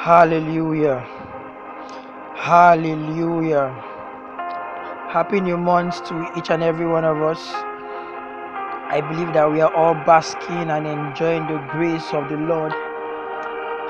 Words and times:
Hallelujah. 0.00 1.06
Hallelujah. 2.34 3.68
Happy 5.12 5.42
new 5.42 5.58
month 5.58 6.02
to 6.08 6.32
each 6.38 6.48
and 6.50 6.62
every 6.62 6.86
one 6.86 7.04
of 7.04 7.20
us. 7.20 7.38
I 8.88 9.02
believe 9.06 9.34
that 9.34 9.52
we 9.52 9.60
are 9.60 9.70
all 9.74 9.92
basking 9.92 10.70
and 10.70 10.86
enjoying 10.86 11.46
the 11.48 11.58
grace 11.70 12.14
of 12.14 12.30
the 12.30 12.38
Lord, 12.38 12.72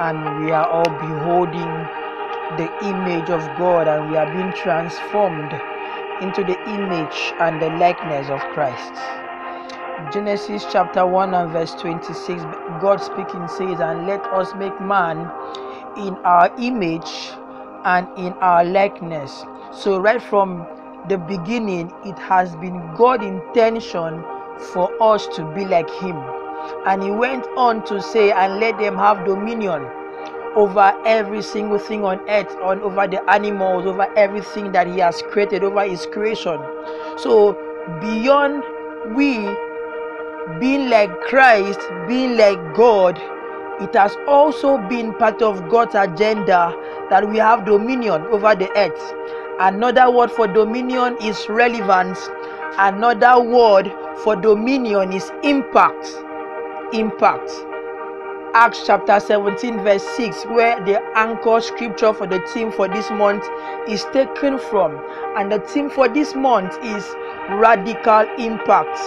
and 0.01 0.45
we 0.45 0.51
are 0.51 0.67
all 0.67 0.91
beholding 0.99 1.71
the 2.58 2.67
image 2.90 3.31
of 3.31 3.47
God, 3.56 3.87
and 3.87 4.11
we 4.11 4.17
are 4.17 4.27
being 4.35 4.53
transformed 4.53 5.53
into 6.21 6.42
the 6.42 6.58
image 6.67 7.33
and 7.38 7.63
the 7.63 7.71
likeness 7.79 8.29
of 8.31 8.40
Christ. 8.51 8.95
Genesis 10.13 10.65
chapter 10.72 11.06
1 11.06 11.35
and 11.35 11.53
verse 11.53 11.72
26, 11.74 12.42
God 12.83 12.97
speaking 13.01 13.47
says, 13.47 13.79
And 13.79 14.08
let 14.08 14.24
us 14.35 14.53
make 14.56 14.74
man 14.81 15.31
in 15.97 16.15
our 16.25 16.51
image 16.59 17.33
and 17.85 18.07
in 18.19 18.33
our 18.35 18.65
likeness. 18.65 19.45
So, 19.73 19.98
right 19.98 20.23
from 20.23 20.67
the 21.09 21.19
beginning, 21.19 21.93
it 22.05 22.19
has 22.19 22.55
been 22.57 22.95
God's 22.95 23.25
intention 23.25 24.23
for 24.73 24.91
us 25.03 25.27
to 25.37 25.45
be 25.55 25.65
like 25.65 25.91
Him. 25.91 26.17
And 26.87 27.03
He 27.03 27.11
went 27.11 27.47
on 27.57 27.84
to 27.87 28.03
say, 28.03 28.33
And 28.33 28.61
let 28.61 28.79
them 28.79 28.97
have 28.97 29.25
dominion 29.25 29.87
over 30.57 30.93
every 31.07 31.43
single 31.43 31.79
thing 31.79 32.05
on 32.05 32.20
earth, 32.29 32.55
on 32.62 32.81
over 32.81 33.07
the 33.07 33.23
animals, 33.31 33.87
over 33.87 34.07
everything 34.17 34.73
that 34.73 34.87
He 34.87 34.98
has 34.98 35.23
created, 35.31 35.65
over 35.65 35.83
His 35.89 36.07
creation. 36.07 36.59
So, 37.17 37.57
beyond 38.01 38.62
we 39.15 39.48
being 40.59 40.91
like 40.91 41.11
Christ, 41.23 41.81
being 42.09 42.37
like 42.37 42.59
God, 42.75 43.20
it 43.80 43.95
has 43.95 44.16
also 44.27 44.79
been 44.89 45.15
part 45.15 45.43
of 45.43 45.69
God's 45.69 45.95
agenda 45.95 46.75
that 47.11 47.29
we 47.29 47.39
have 47.39 47.65
dominion 47.65 48.23
over 48.27 48.55
the 48.55 48.70
earth. 48.77 49.15
Another 49.61 50.11
word 50.11 50.31
for 50.31 50.47
dominion 50.47 51.17
is 51.23 51.48
relevance. 51.48 52.28
Another 52.78 53.41
word 53.41 53.92
for 54.23 54.36
dominion 54.36 55.12
is 55.12 55.31
impact. 55.42 56.06
Impact. 56.92 57.51
Acts 58.53 58.84
chapter 58.86 59.20
17, 59.20 59.78
verse 59.84 60.03
6, 60.17 60.45
where 60.47 60.84
the 60.84 61.01
anchor 61.17 61.61
scripture 61.61 62.12
for 62.12 62.27
the 62.27 62.41
theme 62.53 62.73
for 62.73 62.89
this 62.89 63.11
month 63.11 63.45
is 63.89 64.05
taken 64.12 64.58
from. 64.58 65.01
And 65.36 65.53
the 65.53 65.61
theme 65.61 65.89
for 65.89 66.08
this 66.08 66.34
month 66.34 66.77
is 66.83 67.06
radical 67.51 68.27
impact 68.39 68.98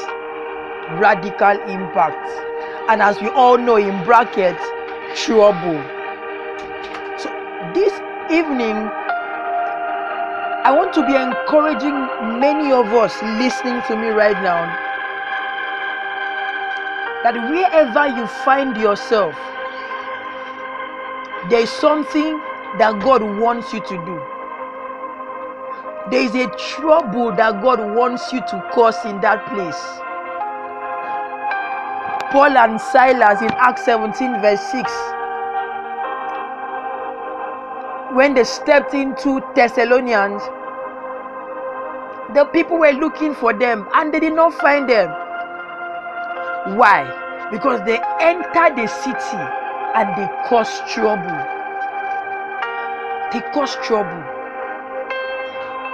radical 0.99 1.59
impact. 1.69 2.52
And 2.89 3.01
as 3.01 3.21
we 3.21 3.29
all 3.29 3.57
know 3.57 3.77
in 3.77 4.03
brackets, 4.03 4.61
trouble. 5.15 5.81
So 7.17 7.29
this 7.73 7.93
evening, 8.29 8.75
I 10.65 10.71
want 10.75 10.93
to 10.95 11.05
be 11.07 11.15
encouraging 11.15 11.95
many 12.39 12.73
of 12.73 12.87
us 12.93 13.13
listening 13.39 13.81
to 13.87 13.95
me 13.95 14.09
right 14.09 14.35
now 14.43 14.67
that 17.23 17.35
wherever 17.49 18.07
you 18.07 18.27
find 18.43 18.75
yourself, 18.75 19.33
there 21.49 21.61
is 21.61 21.69
something 21.69 22.37
that 22.79 22.99
God 23.01 23.23
wants 23.23 23.71
you 23.71 23.79
to 23.79 23.97
do. 24.05 24.21
There 26.11 26.21
is 26.21 26.35
a 26.35 26.49
trouble 26.75 27.33
that 27.35 27.61
God 27.61 27.79
wants 27.95 28.33
you 28.33 28.41
to 28.41 28.69
cause 28.73 29.05
in 29.05 29.21
that 29.21 29.45
place. 29.47 30.12
Paul 32.33 32.57
and 32.57 32.81
Silas 32.81 33.43
in 33.43 33.51
Acts 33.59 33.85
17, 33.85 34.41
verse 34.41 34.59
6. 34.71 34.91
When 38.15 38.33
they 38.33 38.43
stepped 38.43 38.95
into 38.95 39.39
Thessalonians, 39.55 40.41
the 42.33 42.45
people 42.51 42.79
were 42.79 42.91
looking 42.93 43.35
for 43.35 43.53
them 43.53 43.87
and 43.93 44.11
they 44.11 44.19
did 44.19 44.33
not 44.33 44.55
find 44.55 44.89
them. 44.89 45.09
Why? 46.75 47.05
Because 47.51 47.81
they 47.85 47.99
entered 48.19 48.77
the 48.77 48.87
city 48.87 49.43
and 49.93 50.09
they 50.17 50.27
caused 50.49 50.87
trouble. 50.87 51.37
They 53.31 53.41
caused 53.53 53.77
trouble. 53.83 54.23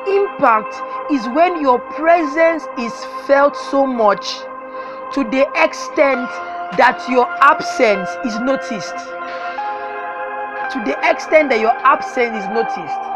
Impact 0.08 0.74
is 1.12 1.28
when 1.36 1.60
your 1.60 1.80
presence 1.80 2.64
is 2.78 2.94
felt 3.28 3.58
so 3.58 3.86
much 3.86 4.40
to 5.14 5.24
the 5.24 5.48
extent 5.56 6.30
that 6.78 7.04
your 7.10 7.28
absence 7.42 8.10
is 8.26 8.40
noticed. 8.40 8.96
To 10.74 10.84
the 10.86 10.96
extent 11.10 11.50
that 11.50 11.60
your 11.60 11.76
absence 11.84 12.38
is 12.38 12.48
noticed. 12.50 13.10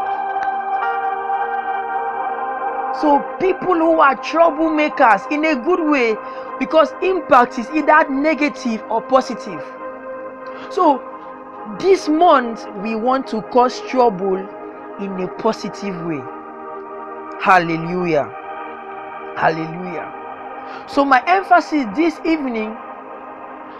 So, 3.00 3.22
people 3.38 3.74
who 3.74 4.00
are 4.00 4.16
troublemakers 4.16 5.30
in 5.30 5.44
a 5.44 5.54
good 5.54 5.88
way, 5.88 6.16
because 6.58 6.92
impact 7.02 7.58
is 7.58 7.68
either 7.70 8.08
negative 8.10 8.82
or 8.90 9.02
positive. 9.02 9.62
So, 10.70 11.02
this 11.78 12.08
month 12.08 12.66
we 12.82 12.96
want 12.96 13.26
to 13.28 13.42
cause 13.42 13.80
trouble 13.82 14.36
in 15.00 15.20
a 15.20 15.28
positive 15.38 15.94
way. 16.04 16.22
Hallelujah. 17.40 18.24
Hallelujah. 19.36 19.93
So, 20.86 21.04
my 21.04 21.22
emphasis 21.26 21.86
this 21.96 22.20
evening, 22.24 22.76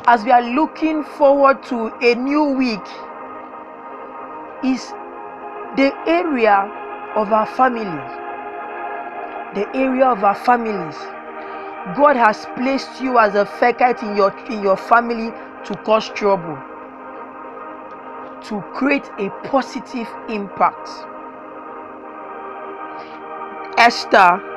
as 0.06 0.24
we 0.24 0.30
are 0.30 0.42
looking 0.42 1.04
forward 1.04 1.62
to 1.64 1.92
a 2.00 2.14
new 2.14 2.44
week, 2.44 2.86
is 4.64 4.92
the 5.76 5.92
area 6.06 6.70
of 7.16 7.32
our 7.32 7.46
family. 7.46 7.84
The 9.54 9.68
area 9.76 10.06
of 10.06 10.24
our 10.24 10.34
families. 10.34 10.96
God 11.96 12.16
has 12.16 12.46
placed 12.56 13.00
you 13.00 13.18
as 13.18 13.34
a 13.34 13.44
fakite 13.44 14.02
in 14.02 14.16
your 14.16 14.36
in 14.48 14.62
your 14.62 14.76
family 14.76 15.30
to 15.64 15.74
cause 15.84 16.08
trouble, 16.08 16.56
to 18.48 18.60
create 18.74 19.08
a 19.18 19.28
positive 19.48 20.08
impact. 20.28 20.88
Esther 23.76 24.53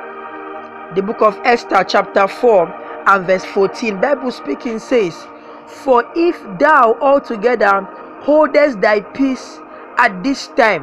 the 0.94 1.02
book 1.02 1.20
of 1.20 1.38
Esther 1.44 1.84
chapter 1.86 2.26
4 2.26 3.04
and 3.08 3.26
verse 3.26 3.44
14 3.44 4.00
Bible 4.00 4.32
speaking 4.32 4.78
says 4.78 5.26
for 5.66 6.02
if 6.16 6.40
thou 6.58 6.96
altogether 7.00 7.82
holdest 8.22 8.80
thy 8.80 9.00
peace 9.00 9.60
at 9.98 10.22
this 10.22 10.48
time 10.48 10.82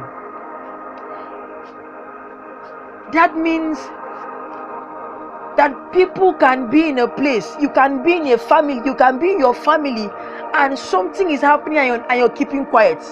that 3.12 3.36
means 3.36 3.78
that 5.56 5.74
people 5.92 6.32
can 6.34 6.70
be 6.70 6.88
in 6.88 7.00
a 7.00 7.08
place 7.08 7.56
you 7.60 7.68
can 7.70 8.04
be 8.04 8.16
in 8.16 8.26
a 8.28 8.38
family 8.38 8.80
you 8.84 8.94
can 8.94 9.18
be 9.18 9.32
in 9.32 9.40
your 9.40 9.54
family 9.54 10.08
and 10.54 10.78
something 10.78 11.30
is 11.30 11.40
happening 11.40 11.78
and 11.78 11.88
you're, 11.88 12.10
and 12.10 12.18
you're 12.20 12.28
keeping 12.30 12.64
quiet 12.66 13.02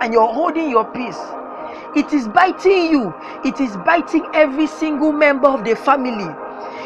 and 0.00 0.14
you're 0.14 0.32
holding 0.32 0.70
your 0.70 0.84
peace 0.92 1.18
it 1.94 2.12
is 2.12 2.28
biting 2.28 2.90
you. 2.90 3.14
It 3.44 3.60
is 3.60 3.76
biting 3.78 4.26
every 4.32 4.66
single 4.66 5.12
member 5.12 5.48
of 5.48 5.64
the 5.64 5.76
family. 5.76 6.34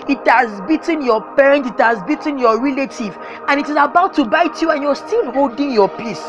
It 0.08 0.26
has 0.26 0.60
beaten 0.62 1.02
your 1.02 1.20
parent 1.34 1.66
it 1.66 1.80
has 1.80 2.02
beaten 2.04 2.38
your 2.38 2.60
relative 2.60 3.16
and 3.48 3.60
it 3.60 3.68
is 3.68 3.76
about 3.76 4.14
to 4.14 4.24
bite 4.24 4.60
you 4.62 4.70
and 4.70 4.82
you're 4.82 4.94
still 4.94 5.32
holding 5.32 5.72
your 5.72 5.88
peace. 5.88 6.22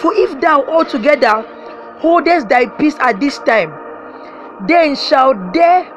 For 0.00 0.12
if 0.14 0.40
thou 0.40 0.64
altogether 0.64 1.44
holdest 1.98 2.48
thy 2.48 2.66
peace 2.66 2.96
at 3.00 3.20
this 3.20 3.38
time 3.38 3.72
then 4.66 4.94
shall 4.96 5.34
there 5.52 5.90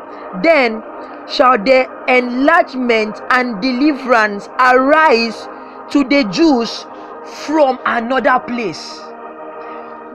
then 0.43 0.81
shall 1.27 1.57
the 1.57 1.87
enlargement 2.07 3.21
and 3.31 3.61
deliverance 3.61 4.47
arise 4.59 5.47
to 5.91 6.03
the 6.03 6.23
jews 6.31 6.85
from 7.45 7.79
another 7.85 8.39
place 8.39 9.06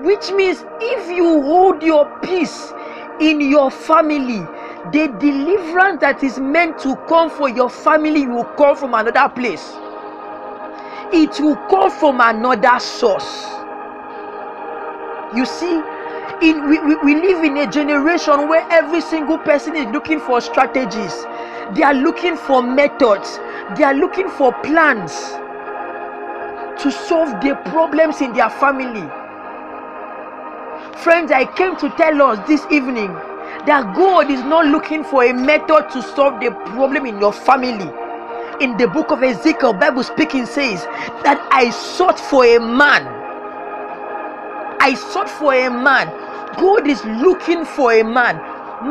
which 0.03 0.31
means 0.33 0.65
if 0.81 1.11
you 1.11 1.43
hold 1.43 1.83
your 1.83 2.07
peace 2.21 2.73
in 3.21 3.41
your 3.41 3.71
family 3.71 4.47
the 4.91 5.07
deliverance 5.21 6.01
that 6.01 6.25
is 6.25 6.41
meant 6.41 6.77
to 6.81 6.97
come 7.09 7.31
for 7.31 7.49
your 7.49 7.71
family 7.71 8.27
will 8.27 8.45
come 8.45 8.77
from 8.77 8.95
another 8.95 9.33
place. 9.33 9.77
It 11.13 11.39
will 11.41 11.57
come 11.71 11.91
from 11.91 12.21
another 12.21 12.81
source. 12.81 13.47
You 15.37 15.47
see 15.47 15.81
in 16.43 16.69
we, 16.69 16.81
we, 16.97 17.15
live 17.15 17.45
in 17.45 17.57
a 17.59 17.71
generation 17.71 18.49
where 18.49 18.67
every 18.73 19.01
single 19.01 19.39
person 19.39 19.77
is 19.77 19.87
looking 19.93 20.19
for 20.19 20.41
strategies. 20.41 21.15
They 21.75 21.85
are 21.85 21.95
looking 21.95 22.37
for 22.37 22.61
methods. 22.61 23.39
They 23.77 23.85
are 23.85 23.95
looking 23.95 24.29
for 24.31 24.53
plans 24.63 25.13
to 26.83 26.91
solve 26.91 27.41
the 27.41 27.55
problems 27.67 28.21
in 28.21 28.33
their 28.33 28.51
family 28.51 29.09
Friends, 30.97 31.33
I 31.33 31.45
came 31.57 31.77
to 31.77 31.91
tell 31.97 32.23
us 32.23 32.47
this 32.47 32.65
evening 32.71 33.13
that 33.67 33.95
God 33.97 34.31
is 34.31 34.43
not 34.43 34.67
looking 34.67 35.05
for 35.05 35.25
a 35.25 35.33
method 35.33 35.91
to 35.93 36.03
solve 36.03 36.41
the 36.41 36.51
problem 36.75 37.07
in 37.07 37.19
your 37.21 37.33
family. 37.33 37.91
In 38.61 38.77
the 38.77 38.87
book 38.89 39.11
of 39.11 39.23
Ezekiel, 39.23 39.73
Bible 39.73 40.03
speaking 40.05 40.47
says 40.47 40.85
that 41.25 41.49
I 41.51 41.71
sought 41.71 42.21
for 42.21 42.45
a 42.45 42.59
man 42.59 43.23
I 44.85 44.95
sought 44.95 45.31
for 45.31 45.55
a 45.55 45.71
man. 45.71 46.09
God 46.59 46.89
is 46.89 47.05
looking 47.05 47.65
for 47.65 47.93
a 47.93 48.03
man. 48.03 48.35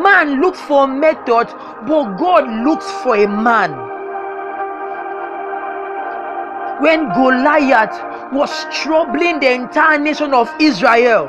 Man 0.01 0.39
looks 0.39 0.61
for 0.61 0.85
a 0.85 0.87
method, 0.87 1.47
but 1.85 2.15
God 2.15 2.47
looks 2.63 2.89
for 3.03 3.17
a 3.17 3.27
man. 3.27 3.73
When 6.81 7.09
Goliath 7.09 7.91
was 8.31 8.51
troubling 8.73 9.41
the 9.41 9.51
entire 9.51 9.99
nation 9.99 10.33
of 10.33 10.49
Israel, 10.61 11.27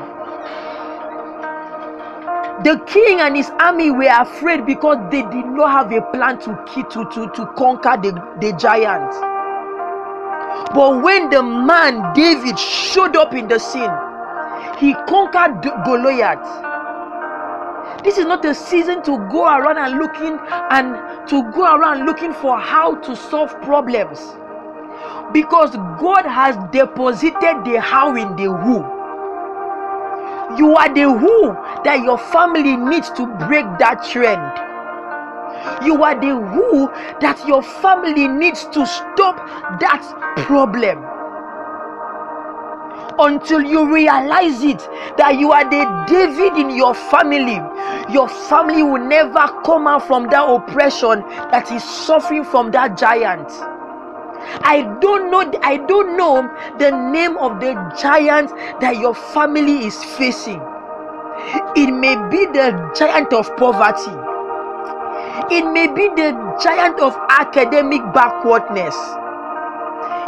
the 2.63 2.81
king 2.87 3.19
and 3.19 3.35
his 3.35 3.49
army 3.59 3.91
were 3.91 4.09
afraid 4.09 4.65
because 4.65 4.97
they 5.11 5.21
did 5.21 5.45
not 5.45 5.71
have 5.71 5.91
a 5.91 6.01
plan 6.11 6.39
to 6.39 6.55
to, 6.91 7.05
to, 7.09 7.29
to 7.35 7.45
conquer 7.57 7.97
the, 8.01 8.11
the 8.39 8.53
giant. 8.57 9.11
But 10.73 11.03
when 11.03 11.29
the 11.29 11.41
man 11.43 12.13
David 12.13 12.57
showed 12.57 13.15
up 13.15 13.33
in 13.33 13.47
the 13.47 13.59
scene, 13.59 13.91
he 14.79 14.93
conquered 15.07 15.61
Goliath. 15.83 16.43
This 18.03 18.17
is 18.17 18.25
not 18.25 18.43
a 18.45 18.53
season 18.53 19.01
to 19.03 19.17
go 19.31 19.45
around 19.45 19.77
and 19.77 19.97
looking 19.99 20.37
and 20.71 21.27
to 21.29 21.51
go 21.51 21.63
around 21.75 22.05
looking 22.05 22.33
for 22.33 22.59
how 22.59 22.95
to 22.95 23.15
solve 23.15 23.49
problems. 23.61 24.19
Because 25.31 25.71
God 25.99 26.25
has 26.25 26.55
deposited 26.71 27.63
the 27.65 27.79
how 27.81 28.15
in 28.15 28.35
the 28.35 28.51
who. 28.51 28.92
You 30.57 30.75
are 30.75 30.93
the 30.93 31.11
who 31.11 31.53
that 31.83 32.03
your 32.03 32.17
family 32.17 32.75
needs 32.75 33.09
to 33.11 33.25
break 33.47 33.65
that 33.79 34.05
trend. 34.11 34.73
You 35.85 36.03
are 36.03 36.13
the 36.13 36.35
who 36.35 36.91
that 37.21 37.41
your 37.47 37.63
family 37.63 38.27
needs 38.27 38.65
to 38.65 38.85
stop 38.85 39.37
that 39.79 40.03
problem. 40.45 41.03
Until 43.19 43.61
you 43.61 43.93
realize 43.93 44.63
it 44.63 44.79
that 45.17 45.37
you 45.39 45.51
are 45.51 45.63
the 45.63 45.85
David 46.07 46.57
in 46.59 46.75
your 46.75 46.93
family, 46.93 47.61
your 48.13 48.27
family 48.27 48.83
will 48.83 49.03
never 49.03 49.47
come 49.63 49.87
out 49.87 50.05
from 50.05 50.27
that 50.29 50.43
oppression 50.47 51.21
that 51.51 51.71
is 51.71 51.83
suffering 51.83 52.43
from 52.43 52.71
that 52.71 52.97
giant. 52.97 53.49
I 54.61 54.81
don't 55.01 55.31
know 55.31 55.51
I 55.61 55.77
don't 55.77 56.17
know 56.17 56.49
the 56.77 56.91
name 56.91 57.37
of 57.37 57.59
the 57.59 57.73
giant 57.99 58.51
that 58.81 58.97
your 58.97 59.15
family 59.15 59.85
is 59.85 60.03
facing. 60.03 60.61
It 61.75 61.91
may 61.91 62.15
be 62.29 62.45
the 62.47 62.91
giant 62.95 63.33
of 63.33 63.55
poverty. 63.57 64.13
It 65.49 65.65
may 65.71 65.87
be 65.87 66.07
the 66.09 66.31
giant 66.61 66.99
of 66.99 67.15
academic 67.29 68.01
backwardness. 68.13 68.95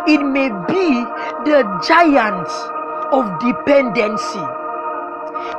It 0.07 0.21
may 0.23 0.49
be 0.67 1.05
the 1.45 1.63
giant 1.87 2.47
of 3.13 3.39
dependency. 3.39 4.64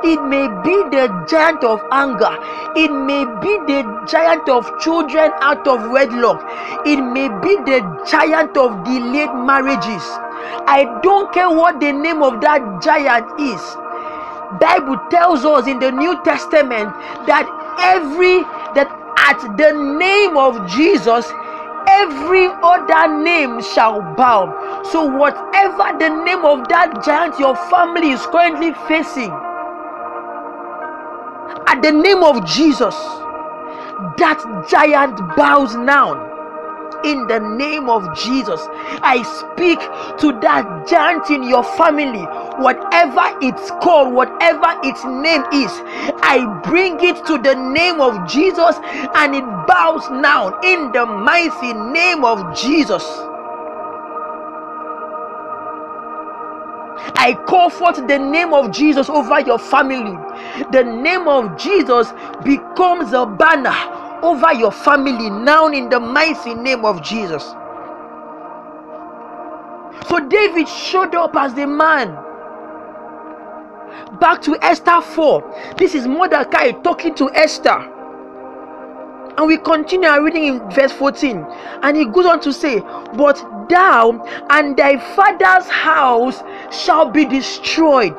It 0.03 0.21
may 0.23 0.47
be 0.63 0.75
the 0.95 1.25
giant 1.27 1.63
of 1.63 1.81
anger. 1.91 2.35
It 2.75 2.91
may 2.91 3.25
be 3.41 3.57
the 3.71 4.05
giant 4.07 4.47
of 4.49 4.79
children 4.79 5.31
out 5.41 5.67
of 5.67 5.89
wedlock. 5.89 6.43
It 6.85 7.01
may 7.01 7.27
be 7.41 7.55
the 7.69 7.81
giant 8.09 8.57
of 8.57 8.83
delayed 8.83 9.33
marriages. 9.33 10.03
I 10.67 10.99
don't 11.01 11.33
care 11.33 11.49
what 11.49 11.79
the 11.79 11.91
name 11.91 12.21
of 12.21 12.41
that 12.41 12.81
giant 12.81 13.39
is. 13.39 13.61
Bible 14.59 14.97
tells 15.09 15.43
us 15.43 15.67
in 15.67 15.79
the 15.79 15.91
New 15.91 16.23
Testament 16.23 16.89
that 17.27 17.45
every 17.79 18.43
that 18.75 18.87
at 19.17 19.57
the 19.57 19.73
name 19.73 20.37
of 20.37 20.69
Jesus 20.69 21.31
every 21.87 22.47
other 22.61 23.23
name 23.23 23.61
shall 23.61 24.01
bow. 24.15 24.83
So, 24.91 25.03
whatever 25.05 25.97
the 25.97 26.09
name 26.09 26.45
of 26.45 26.67
that 26.69 27.03
giant 27.03 27.39
your 27.39 27.55
family 27.69 28.11
is 28.11 28.25
currently 28.27 28.73
facing, 28.87 29.31
at 31.67 31.81
the 31.81 31.91
name 31.91 32.23
of 32.23 32.45
Jesus, 32.45 32.95
that 34.17 34.65
giant 34.69 35.19
bows 35.35 35.73
down. 35.73 36.25
In 37.03 37.27
the 37.27 37.39
name 37.39 37.89
of 37.89 38.17
Jesus, 38.17 38.59
I 39.03 39.21
speak 39.21 39.79
to 40.19 40.39
that 40.41 40.87
giant 40.87 41.29
in 41.29 41.43
your 41.43 41.63
family, 41.63 42.23
whatever 42.57 43.37
it's 43.39 43.69
called, 43.83 44.13
whatever 44.13 44.79
its 44.83 45.05
name 45.05 45.43
is. 45.53 45.69
I 46.23 46.61
bring 46.63 46.97
it 47.01 47.23
to 47.27 47.37
the 47.37 47.53
name 47.53 48.01
of 48.01 48.27
Jesus 48.27 48.77
and 49.13 49.35
it 49.35 49.45
bows 49.67 50.07
down 50.23 50.57
in 50.65 50.91
the 50.91 51.05
mighty 51.05 51.73
name 51.73 52.25
of 52.25 52.57
Jesus. 52.57 53.03
I 57.15 57.33
call 57.47 57.69
forth 57.69 57.95
the 58.07 58.19
name 58.19 58.53
of 58.53 58.71
Jesus 58.71 59.09
over 59.09 59.39
your 59.41 59.59
family. 59.59 60.17
The 60.71 60.83
name 60.83 61.27
of 61.27 61.57
Jesus 61.57 62.11
becomes 62.43 63.13
a 63.13 63.25
banner 63.25 63.75
over 64.23 64.53
your 64.53 64.71
family 64.71 65.29
now 65.29 65.67
in 65.67 65.89
the 65.89 65.99
mighty 65.99 66.53
name 66.53 66.85
of 66.85 67.01
Jesus. 67.03 67.43
So 70.07 70.19
David 70.27 70.67
showed 70.67 71.15
up 71.15 71.35
as 71.35 71.53
the 71.53 71.67
man. 71.67 72.17
Back 74.19 74.41
to 74.43 74.57
Esther 74.61 75.01
4. 75.01 75.75
This 75.77 75.95
is 75.95 76.07
Mordecai 76.07 76.71
talking 76.71 77.13
to 77.15 77.29
Esther. 77.31 77.93
And 79.37 79.45
we 79.45 79.57
continue 79.57 80.09
reading 80.19 80.45
in 80.45 80.69
verse 80.71 80.91
14. 80.93 81.45
And 81.83 81.95
he 81.95 82.05
goes 82.05 82.25
on 82.25 82.41
to 82.41 82.51
say, 82.51 82.79
But 82.79 83.67
thou 83.69 84.25
and 84.49 84.75
thy 84.75 84.97
father's 85.15 85.69
house 85.69 86.41
shall 86.71 87.11
be 87.11 87.23
destroyed. 87.23 88.17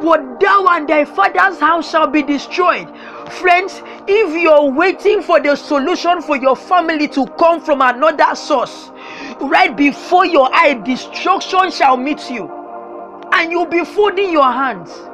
But 0.00 0.38
thou 0.38 0.64
and 0.70 0.88
thy 0.88 1.04
father's 1.04 1.58
house 1.58 1.90
shall 1.90 2.06
be 2.06 2.22
destroyed. 2.22 2.88
Friends, 3.32 3.82
if 4.06 4.40
you're 4.40 4.70
waiting 4.70 5.22
for 5.22 5.40
the 5.40 5.56
solution 5.56 6.22
for 6.22 6.36
your 6.36 6.54
family 6.54 7.08
to 7.08 7.26
come 7.38 7.60
from 7.60 7.82
another 7.82 8.36
source, 8.36 8.92
right 9.40 9.76
before 9.76 10.24
your 10.24 10.48
eye, 10.54 10.74
destruction 10.74 11.72
shall 11.72 11.96
meet 11.96 12.30
you. 12.30 12.48
And 13.32 13.50
you'll 13.50 13.66
be 13.66 13.84
folding 13.84 14.30
your 14.30 14.50
hands 14.50 15.09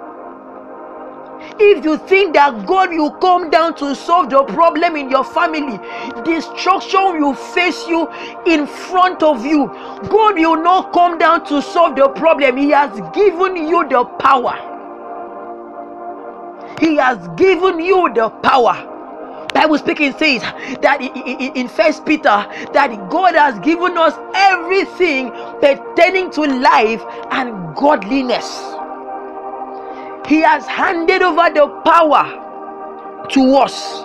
if 1.58 1.84
you 1.84 1.96
think 1.98 2.34
that 2.34 2.66
God 2.66 2.90
will 2.90 3.10
come 3.12 3.50
down 3.50 3.74
to 3.76 3.94
solve 3.94 4.30
the 4.30 4.44
problem 4.44 4.96
in 4.96 5.10
your 5.10 5.24
family, 5.24 5.78
destruction 6.24 7.20
will 7.20 7.34
face 7.34 7.86
you 7.86 8.08
in 8.46 8.66
front 8.66 9.22
of 9.22 9.44
you. 9.44 9.66
God 10.08 10.34
will 10.36 10.62
not 10.62 10.92
come 10.92 11.18
down 11.18 11.46
to 11.46 11.62
solve 11.62 11.96
the 11.96 12.08
problem. 12.10 12.56
He 12.56 12.70
has 12.70 12.92
given 13.14 13.56
you 13.56 13.88
the 13.88 14.04
power. 14.18 14.56
He 16.80 16.96
has 16.96 17.26
given 17.36 17.80
you 17.80 18.12
the 18.14 18.28
power. 18.28 18.92
Bible 19.54 19.78
speaking 19.78 20.12
says 20.18 20.42
that 20.82 20.98
in 21.00 21.68
First 21.68 22.04
Peter 22.04 22.46
that 22.74 23.08
God 23.10 23.34
has 23.34 23.58
given 23.60 23.96
us 23.96 24.12
everything 24.34 25.30
pertaining 25.60 26.30
to 26.32 26.42
life 26.42 27.02
and 27.30 27.74
godliness. 27.74 28.75
He 30.26 30.40
has 30.40 30.66
handed 30.66 31.22
over 31.22 31.48
the 31.50 31.68
power 31.84 32.24
to 33.30 33.56
us. 33.56 34.02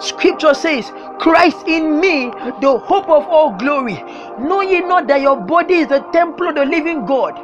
Scripture 0.00 0.54
says, 0.54 0.92
Christ 1.18 1.66
in 1.66 2.00
me, 2.00 2.30
the 2.62 2.78
hope 2.78 3.10
of 3.10 3.26
all 3.26 3.52
glory. 3.58 3.98
Know 4.38 4.62
ye 4.62 4.80
not 4.80 5.08
that 5.08 5.20
your 5.20 5.36
body 5.36 5.82
is 5.82 5.88
the 5.88 6.00
temple 6.12 6.48
of 6.48 6.54
the 6.54 6.64
living 6.64 7.04
God, 7.04 7.34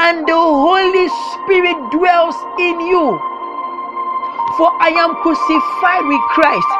and 0.00 0.26
the 0.26 0.34
Holy 0.34 1.06
Spirit 1.36 1.76
dwells 1.92 2.34
in 2.58 2.80
you? 2.80 3.20
For 4.56 4.72
I 4.80 4.90
am 4.96 5.20
crucified 5.20 6.04
with 6.08 6.24
Christ. 6.32 6.70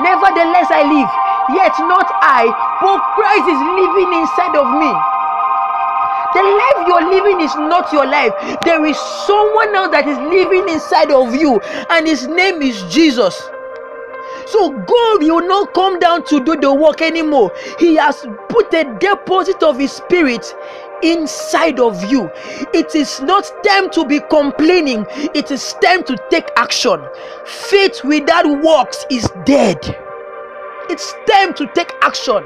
Nevertheless, 0.00 0.72
I 0.72 0.88
live, 0.88 1.12
yet 1.52 1.76
not 1.86 2.08
I, 2.24 2.48
but 2.80 2.98
Christ 3.12 3.46
is 3.46 3.60
living 3.76 4.10
inside 4.24 4.56
of 4.56 4.66
me. 4.80 5.11
The 6.34 6.42
life 6.42 6.86
you're 6.88 7.10
living 7.10 7.40
is 7.40 7.54
not 7.56 7.92
your 7.92 8.06
life. 8.06 8.32
There 8.64 8.84
is 8.86 8.96
someone 9.26 9.74
else 9.74 9.90
that 9.92 10.08
is 10.08 10.18
living 10.18 10.68
inside 10.68 11.10
of 11.10 11.34
you, 11.34 11.60
and 11.90 12.06
his 12.06 12.26
name 12.26 12.62
is 12.62 12.82
Jesus. 12.84 13.36
So 14.46 14.70
God 14.70 15.22
will 15.22 15.46
not 15.46 15.74
come 15.74 15.98
down 15.98 16.24
to 16.26 16.42
do 16.44 16.56
the 16.56 16.72
work 16.72 17.02
anymore. 17.02 17.52
He 17.78 17.96
has 17.96 18.26
put 18.48 18.72
a 18.74 18.84
deposit 18.98 19.62
of 19.62 19.78
his 19.78 19.92
spirit 19.92 20.54
inside 21.02 21.80
of 21.80 22.10
you. 22.10 22.30
It 22.72 22.94
is 22.94 23.20
not 23.20 23.50
time 23.64 23.90
to 23.90 24.04
be 24.04 24.20
complaining, 24.20 25.06
it 25.34 25.50
is 25.50 25.74
time 25.82 26.04
to 26.04 26.16
take 26.30 26.48
action. 26.56 27.00
Faith 27.44 28.04
without 28.04 28.46
works 28.62 29.04
is 29.10 29.28
dead. 29.44 29.78
It's 30.88 31.14
time 31.30 31.54
to 31.54 31.66
take 31.74 31.92
action. 32.02 32.42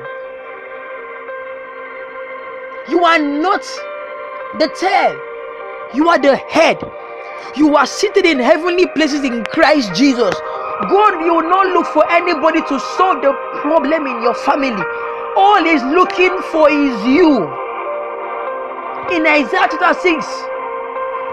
You 2.89 3.05
are 3.05 3.19
not 3.19 3.63
the 4.59 4.69
tail, 4.79 5.19
you 5.95 6.09
are 6.09 6.19
the 6.19 6.37
head. 6.37 6.79
You 7.57 7.75
are 7.75 7.87
seated 7.87 8.27
in 8.27 8.39
heavenly 8.39 8.87
places 8.89 9.25
in 9.25 9.43
Christ 9.45 9.95
Jesus. 9.95 10.35
God 10.91 11.17
will 11.19 11.43
not 11.43 11.67
look 11.69 11.87
for 11.87 12.05
anybody 12.13 12.61
to 12.61 12.79
solve 12.99 13.23
the 13.23 13.33
problem 13.63 14.07
in 14.07 14.23
your 14.23 14.35
family. 14.35 14.83
All 15.37 15.65
He's 15.65 15.83
looking 15.83 16.37
for 16.53 16.71
is 16.71 17.03
you. 17.07 17.49
In 19.11 19.27
Isaiah 19.27 19.69
chapter 19.71 19.95
6, 19.95 20.27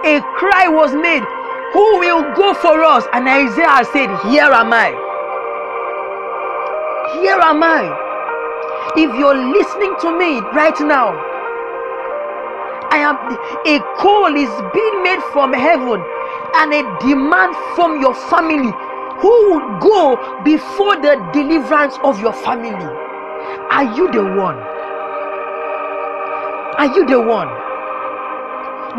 a 0.05 0.22
cry 0.39 0.67
was 0.69 0.93
made, 0.95 1.24
Who 1.74 2.00
will 2.00 2.24
go 2.36 2.53
for 2.53 2.83
us? 2.83 3.05
And 3.13 3.27
Isaiah 3.27 3.83
said, 3.91 4.10
Here 4.31 4.50
am 4.50 4.72
I. 4.72 4.89
Here 7.19 7.39
am 7.41 7.62
I. 7.62 7.83
If 8.95 9.13
you're 9.17 9.36
listening 9.36 9.95
to 10.01 10.17
me 10.17 10.39
right 10.55 10.79
now, 10.79 11.32
I 12.93 13.00
am 13.00 13.17
a 13.65 13.79
call 13.97 14.35
is 14.35 14.53
being 14.71 15.01
made 15.01 15.19
from 15.33 15.51
heaven 15.51 15.97
and 16.57 16.73
a 16.77 16.83
demand 17.01 17.55
from 17.73 18.00
your 18.00 18.13
family 18.29 18.69
who 19.17 19.33
would 19.50 19.81
go 19.81 20.43
before 20.43 20.97
the 20.97 21.17
deliverance 21.33 21.97
of 22.03 22.21
your 22.21 22.33
family. 22.33 22.85
Are 23.71 23.95
you 23.97 24.12
the 24.12 24.21
one? 24.23 24.57
Are 26.77 26.93
you 26.93 27.07
the 27.07 27.19
one? 27.19 27.50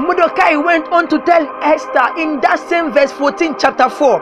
Mordecai 0.04 0.56
went 0.56 0.88
on 0.88 1.06
to 1.10 1.20
tell 1.20 1.46
Esther 1.62 2.18
in 2.18 2.40
that 2.40 2.58
same 2.68 2.90
verse 2.92 3.12
14, 3.12 3.54
chapter 3.60 3.88
4. 3.88 4.20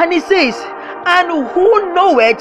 And 0.00 0.14
he 0.14 0.20
says, 0.20 0.56
And 1.04 1.46
who 1.52 1.92
knoweth 1.92 2.40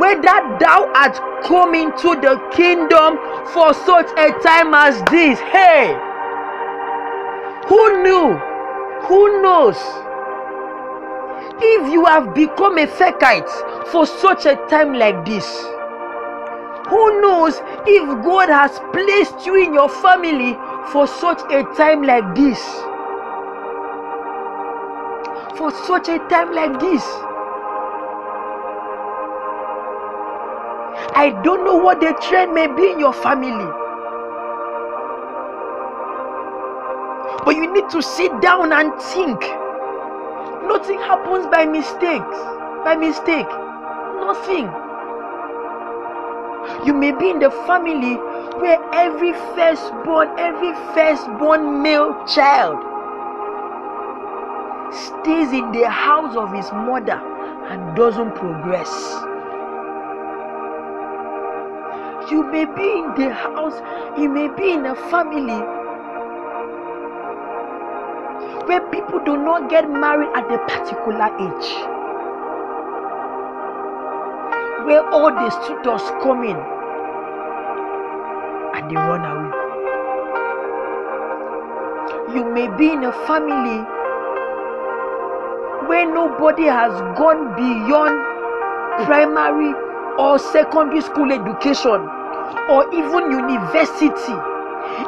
whether 0.00 0.58
thou 0.58 0.90
art 0.94 1.20
come 1.44 1.74
into 1.74 2.18
the 2.20 2.40
kingdom 2.50 3.18
for 3.52 3.74
such 3.74 4.06
a 4.16 4.30
time 4.42 4.74
as 4.74 5.02
this? 5.10 5.38
Hey! 5.40 5.96
Who 7.68 8.02
knew? 8.02 8.38
Who 9.08 9.42
knows? 9.42 9.76
If 11.60 11.92
you 11.92 12.04
have 12.06 12.34
become 12.34 12.78
a 12.78 12.86
Fakite 12.86 13.88
for 13.88 14.06
such 14.06 14.46
a 14.46 14.56
time 14.68 14.94
like 14.94 15.24
this, 15.24 15.46
who 16.88 17.20
knows 17.20 17.60
if 17.86 18.24
God 18.24 18.48
has 18.48 18.78
placed 18.92 19.46
you 19.46 19.54
in 19.56 19.72
your 19.74 19.88
family 19.88 20.56
for 20.92 21.06
such 21.06 21.40
a 21.52 21.62
time 21.76 22.02
like 22.02 22.34
this? 22.34 22.60
For 25.56 25.70
such 25.86 26.08
a 26.08 26.18
time 26.28 26.52
like 26.52 26.80
this. 26.80 27.02
I 31.14 31.30
don't 31.44 31.64
know 31.64 31.76
what 31.76 32.00
the 32.00 32.14
trend 32.28 32.54
may 32.54 32.66
be 32.66 32.90
in 32.90 32.98
your 32.98 33.12
family. 33.12 33.70
But 37.44 37.56
you 37.56 37.72
need 37.72 37.90
to 37.90 38.02
sit 38.02 38.40
down 38.40 38.72
and 38.72 38.92
think. 39.00 39.40
Nothing 40.66 40.98
happens 41.00 41.46
by 41.46 41.66
mistakes. 41.66 42.38
By 42.84 42.96
mistake. 42.96 43.48
Nothing. 44.24 44.70
You 46.86 46.94
may 46.94 47.12
be 47.12 47.30
in 47.30 47.40
the 47.40 47.50
family 47.66 48.14
where 48.60 48.78
every 48.94 49.32
firstborn, 49.54 50.28
every 50.38 50.72
firstborn 50.94 51.82
male 51.82 52.24
child 52.26 52.78
stays 54.94 55.52
in 55.52 55.72
the 55.72 55.88
house 55.88 56.36
of 56.36 56.52
his 56.52 56.70
mother 56.72 57.20
and 57.68 57.96
doesn't 57.96 58.34
progress. 58.36 59.31
You 62.30 62.44
may 62.50 62.64
be 62.64 62.88
in 63.00 63.14
the 63.16 63.34
house, 63.34 63.74
you 64.18 64.28
may 64.28 64.48
be 64.48 64.72
in 64.72 64.86
a 64.86 64.94
family 65.10 65.60
where 68.66 68.80
people 68.90 69.18
do 69.24 69.36
not 69.36 69.68
get 69.68 69.90
married 69.90 70.30
at 70.34 70.50
a 70.52 70.58
particular 70.66 71.28
age. 71.46 71.70
Where 74.86 75.04
all 75.10 75.30
the 75.30 75.50
students 75.50 76.10
come 76.22 76.44
in 76.44 76.56
and 78.74 78.90
they 78.90 78.96
run 78.96 79.24
away. 79.24 79.62
You 82.34 82.44
may 82.52 82.68
be 82.76 82.92
in 82.92 83.04
a 83.04 83.12
family 83.26 83.84
where 85.88 86.06
nobody 86.06 86.64
has 86.64 86.92
gone 87.18 87.54
beyond 87.56 88.14
primary 89.06 89.91
or 90.18 90.38
secondary 90.38 91.00
school 91.00 91.32
education 91.32 92.00
or 92.68 92.86
even 92.94 93.30
university. 93.30 94.34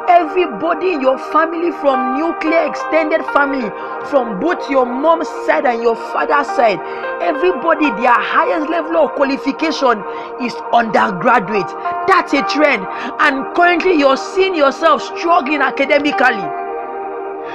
Everybody 0.07 0.93
in 0.93 1.01
your 1.01 1.19
family 1.31 1.71
from 1.81 2.17
nuclear 2.17 2.65
extended 2.65 3.23
family 3.33 3.69
from 4.09 4.39
both 4.39 4.69
your 4.69 4.85
mom's 4.85 5.27
side 5.45 5.65
and 5.65 5.81
your 5.81 5.95
father's 5.95 6.47
side 6.47 6.79
everybody 7.25 7.89
their 8.01 8.13
highest 8.13 8.69
level 8.69 8.97
of 8.97 9.11
qualification 9.15 10.03
is 10.41 10.53
undergraduate. 10.73 11.67
That's 12.07 12.33
a 12.33 12.43
trend. 12.47 12.85
And 13.19 13.55
currently 13.55 13.97
you're 13.97 14.17
seeing 14.17 14.55
yourself 14.55 15.01
struggling 15.01 15.61
academically. 15.61 16.45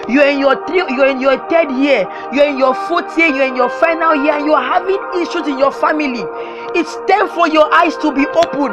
You're 0.08 0.26
in 0.26 0.38
your 0.38 0.54
three, 0.66 0.82
you're 0.94 1.08
in 1.08 1.20
your 1.20 1.36
third 1.48 1.70
year, 1.72 2.06
you're 2.32 2.46
in 2.46 2.58
your 2.58 2.74
fourth 2.86 3.16
year, 3.18 3.26
you're 3.26 3.46
in 3.46 3.56
your 3.56 3.68
final 3.68 4.14
year, 4.14 4.34
and 4.34 4.46
you're 4.46 4.60
having 4.60 4.98
issues 5.20 5.46
in 5.46 5.58
your 5.58 5.72
family. 5.72 6.22
It's 6.74 6.94
time 7.10 7.28
for 7.28 7.48
your 7.48 7.72
eyes 7.74 7.96
to 7.98 8.12
be 8.12 8.26
open, 8.26 8.72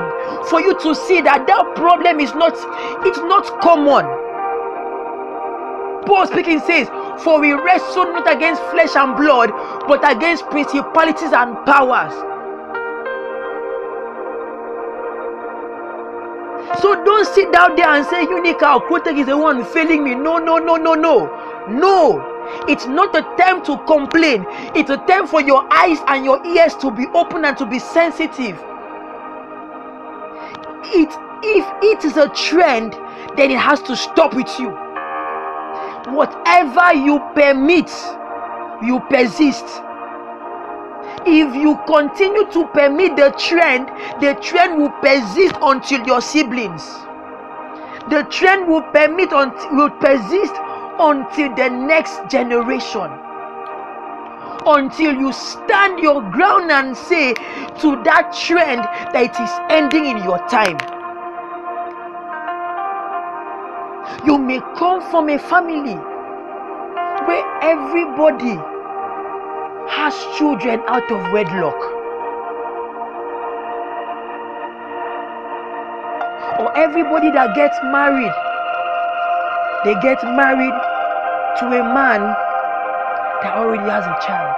for 0.50 0.62
you 0.62 0.78
to 0.82 0.96
see 0.96 1.22
that 1.22 1.48
that 1.48 1.76
problem 1.76 2.20
is 2.20 2.34
not 2.34 2.54
it's 3.06 3.20
not 3.20 3.60
common. 3.62 4.06
Paul 6.06 6.26
speaking 6.28 6.60
says, 6.62 6.88
For 7.24 7.42
we 7.42 7.52
wrestle 7.52 8.06
not 8.14 8.34
against 8.34 8.62
flesh 8.72 8.96
and 8.96 9.16
blood, 9.18 9.52
but 9.88 10.10
against 10.10 10.46
principalities 10.46 11.34
and 11.34 11.58
powers. 11.66 12.14
So 16.82 16.96
don't 17.04 17.26
sit 17.34 17.52
down 17.52 17.76
there 17.76 17.88
and 17.90 18.06
say 18.06 18.22
Unica 18.22 18.80
Quotek 18.88 19.18
is 19.20 19.26
the 19.26 19.38
one 19.38 19.66
failing 19.66 20.04
me. 20.04 20.16
No, 20.16 20.38
no, 20.38 20.58
no, 20.58 20.76
no, 20.76 20.94
no. 20.94 21.66
No. 21.70 22.37
It's 22.68 22.86
not 22.86 23.16
a 23.16 23.22
time 23.38 23.64
to 23.66 23.78
complain. 23.86 24.46
It's 24.76 24.90
a 24.90 24.98
time 24.98 25.28
for 25.28 25.42
your 25.42 25.68
eyes 25.72 26.00
and 26.08 26.26
your 26.26 26.46
ears 26.46 26.76
to 26.78 26.92
be 26.92 27.06
open 27.14 27.46
and 27.46 27.58
to 27.58 27.66
be 27.66 27.80
sensitive. 27.80 28.58
It 30.90 31.10
if 31.44 31.66
it 31.84 32.06
is 32.06 32.18
a 32.18 32.30
trend, 32.30 32.94
then 33.38 33.52
it 33.52 33.60
has 33.60 33.82
to 33.84 33.96
stop 33.96 34.34
with 34.34 34.50
you. 34.60 34.70
Whatever 36.14 36.94
you 36.94 37.20
permit, 37.36 37.90
you 38.82 39.00
persist 39.10 39.66
if 41.26 41.56
you 41.56 41.78
continue 41.88 42.50
to 42.52 42.66
permit 42.68 43.18
the 43.18 43.32
trend, 43.38 43.88
the 44.22 44.34
trend 44.42 44.82
will 44.82 44.92
persist 45.02 45.56
until 45.62 46.06
your 46.06 46.22
siblings. 46.22 46.84
The 48.10 48.26
trend 48.30 48.68
will 48.68 48.84
permit 48.94 49.32
will 49.32 49.90
persist 49.90 50.54
until 51.00 51.56
the 51.56 51.70
next 51.70 52.30
generation. 52.30 53.10
Until 54.66 55.14
you 55.16 55.32
stand 55.32 56.00
your 56.00 56.22
ground 56.32 56.72
and 56.72 56.98
say 56.98 57.34
to 57.34 58.02
that 58.04 58.36
trend 58.36 58.82
that 59.14 59.24
it 59.24 59.40
is 59.40 59.52
ending 59.70 60.06
in 60.06 60.18
your 60.24 60.40
time. 60.50 60.78
You 64.26 64.38
may 64.38 64.60
come 64.76 65.02
from 65.10 65.30
a 65.30 65.38
family 65.38 65.96
where 67.28 67.46
everybody 67.62 68.56
has 69.90 70.14
children 70.38 70.82
out 70.88 71.10
of 71.12 71.32
wedlock. 71.32 71.76
Or 76.60 76.76
everybody 76.76 77.30
that 77.32 77.56
gets 77.56 77.78
married, 77.84 78.34
they 79.88 79.96
get 80.02 80.22
married 80.36 80.76
to 81.60 81.66
a 81.72 81.80
man 81.80 82.20
that 83.40 83.56
already 83.56 83.88
has 83.88 84.04
a 84.04 84.18
child. 84.20 84.52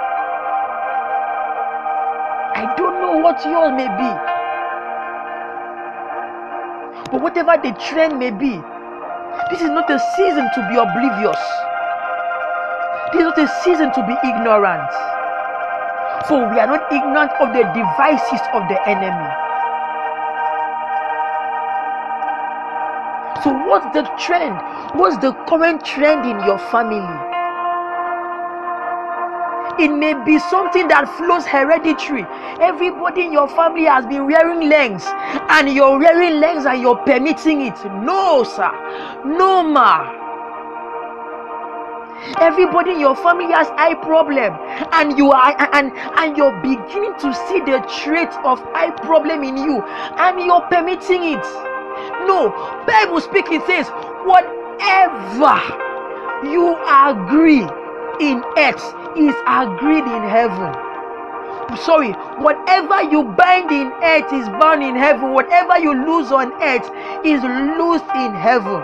I 2.57 2.73
don't 2.75 2.97
know 2.99 3.21
what 3.21 3.37
yours 3.45 3.69
may 3.77 3.85
be. 3.93 4.09
But 7.11 7.21
whatever 7.21 7.61
the 7.61 7.77
trend 7.77 8.17
may 8.17 8.31
be, 8.31 8.57
this 9.53 9.61
is 9.61 9.69
not 9.69 9.85
a 9.91 10.01
season 10.17 10.49
to 10.49 10.59
be 10.65 10.81
oblivious. 10.81 11.37
This 13.13 13.21
is 13.21 13.29
not 13.29 13.37
a 13.37 13.47
season 13.61 13.93
to 13.93 14.01
be 14.09 14.17
ignorant. 14.25 14.89
For 16.25 16.41
we 16.49 16.57
are 16.57 16.65
not 16.65 16.89
ignorant 16.91 17.37
of 17.37 17.53
the 17.53 17.69
devices 17.77 18.41
of 18.57 18.65
the 18.65 18.81
enemy. 18.89 19.48
So, 23.43 23.53
what's 23.53 23.85
the 23.95 24.03
trend? 24.19 24.55
What's 24.99 25.15
the 25.17 25.31
current 25.47 25.85
trend 25.85 26.25
in 26.25 26.43
your 26.45 26.57
family? 26.57 26.99
It 29.79 29.95
may 29.95 30.13
be 30.25 30.39
something 30.39 30.89
that 30.89 31.07
flows 31.15 31.45
hereditary. 31.45 32.25
Everybody 32.59 33.27
in 33.27 33.31
your 33.31 33.47
family 33.47 33.85
has 33.85 34.05
been 34.05 34.25
wearing 34.27 34.67
legs, 34.67 35.05
and 35.07 35.69
you're 35.71 35.97
wearing 35.97 36.41
legs 36.41 36.65
and 36.65 36.81
you're 36.81 36.97
permitting 36.97 37.61
it. 37.61 37.79
No, 38.03 38.43
sir. 38.43 38.71
No, 39.23 39.63
ma. 39.63 40.17
Everybody 42.41 42.91
in 42.91 42.99
your 42.99 43.15
family 43.15 43.53
has 43.53 43.69
eye 43.77 43.95
problem, 44.01 44.53
and 44.91 45.17
you 45.17 45.31
are 45.31 45.55
and 45.71 45.93
and 45.95 46.35
you're 46.35 46.59
beginning 46.59 47.13
to 47.19 47.33
see 47.47 47.61
the 47.61 47.79
traits 48.03 48.35
of 48.43 48.59
eye 48.75 48.91
problem 49.01 49.43
in 49.43 49.55
you, 49.55 49.81
and 49.81 50.41
you're 50.41 50.67
permitting 50.67 51.23
it 51.23 51.78
No, 52.27 52.49
Bible 52.87 53.21
speaking 53.21 53.61
says, 53.65 53.89
whatever 54.25 55.57
you 56.43 56.75
agree 56.87 57.67
in 58.19 58.43
earth 58.57 58.83
is 59.17 59.35
agreed 59.47 60.05
in 60.05 60.23
heaven. 60.23 60.73
Sorry, 61.77 62.11
whatever 62.41 63.03
you 63.03 63.23
bind 63.23 63.71
in 63.71 63.91
earth 64.03 64.33
is 64.33 64.47
bound 64.59 64.83
in 64.83 64.95
heaven. 64.95 65.33
Whatever 65.33 65.77
you 65.79 65.93
lose 65.93 66.31
on 66.31 66.51
earth 66.63 66.89
is 67.23 67.41
loosed 67.43 68.09
in 68.15 68.33
heaven. 68.33 68.81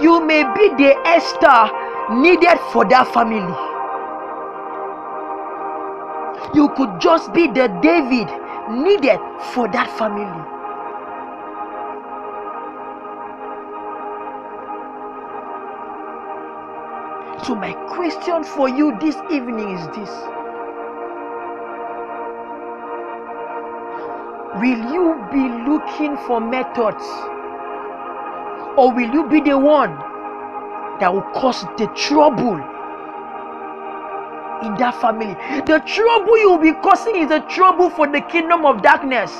You 0.00 0.24
may 0.24 0.42
be 0.54 0.68
the 0.82 0.94
Esther 1.04 1.70
needed 2.14 2.58
for 2.72 2.84
that 2.88 3.12
family. 3.12 3.54
You 6.54 6.70
could 6.76 7.00
just 7.00 7.32
be 7.34 7.46
the 7.48 7.68
David 7.82 8.28
needed 8.70 9.18
for 9.52 9.68
that 9.68 9.90
family. 9.98 10.24
So, 17.44 17.54
my 17.54 17.72
question 17.88 18.44
for 18.44 18.68
you 18.68 18.98
this 18.98 19.16
evening 19.30 19.70
is 19.70 19.86
this 19.96 20.10
Will 24.60 24.92
you 24.92 25.26
be 25.32 25.48
looking 25.70 26.16
for 26.26 26.40
methods? 26.40 27.04
Or 28.76 28.92
will 28.92 29.12
you 29.12 29.28
be 29.28 29.40
the 29.40 29.56
one 29.56 29.96
that 31.00 31.14
will 31.14 31.22
cause 31.32 31.62
the 31.78 31.86
trouble 31.94 32.58
in 34.62 34.74
that 34.76 35.00
family? 35.00 35.34
The 35.66 35.82
trouble 35.86 36.38
you 36.38 36.50
will 36.50 36.58
be 36.58 36.72
causing 36.72 37.16
is 37.16 37.30
a 37.30 37.40
trouble 37.48 37.90
for 37.90 38.06
the 38.06 38.20
kingdom 38.20 38.64
of 38.64 38.82
darkness. 38.82 39.32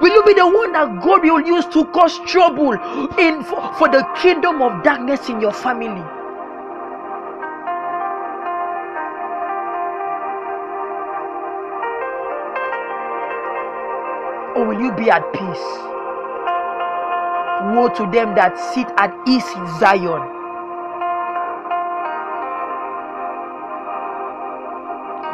Will 0.00 0.12
you 0.12 0.24
be 0.24 0.34
the 0.34 0.46
one 0.46 0.72
that 0.72 1.00
God 1.02 1.22
will 1.22 1.40
use 1.40 1.64
to 1.66 1.84
cause 1.86 2.18
trouble 2.26 2.72
in 3.18 3.42
for, 3.44 3.72
for 3.74 3.88
the 3.88 4.06
kingdom 4.20 4.60
of 4.60 4.82
darkness 4.82 5.28
in 5.28 5.40
your 5.40 5.52
family? 5.52 6.02
Or 14.56 14.66
will 14.66 14.80
you 14.80 14.92
be 14.92 15.10
at 15.10 15.22
peace? 15.32 15.66
Woe 17.74 17.88
to 17.96 18.10
them 18.10 18.34
that 18.34 18.58
sit 18.74 18.88
at 18.96 19.14
ease 19.26 19.46
in 19.54 19.66
Zion. 19.78 20.35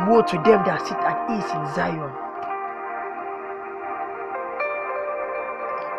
Woe 0.09 0.23
to 0.23 0.37
them 0.37 0.64
that 0.66 0.87
sit 0.87 0.99
at 0.99 1.30
ease 1.30 1.50
in 1.52 1.75
Zion. 1.75 2.12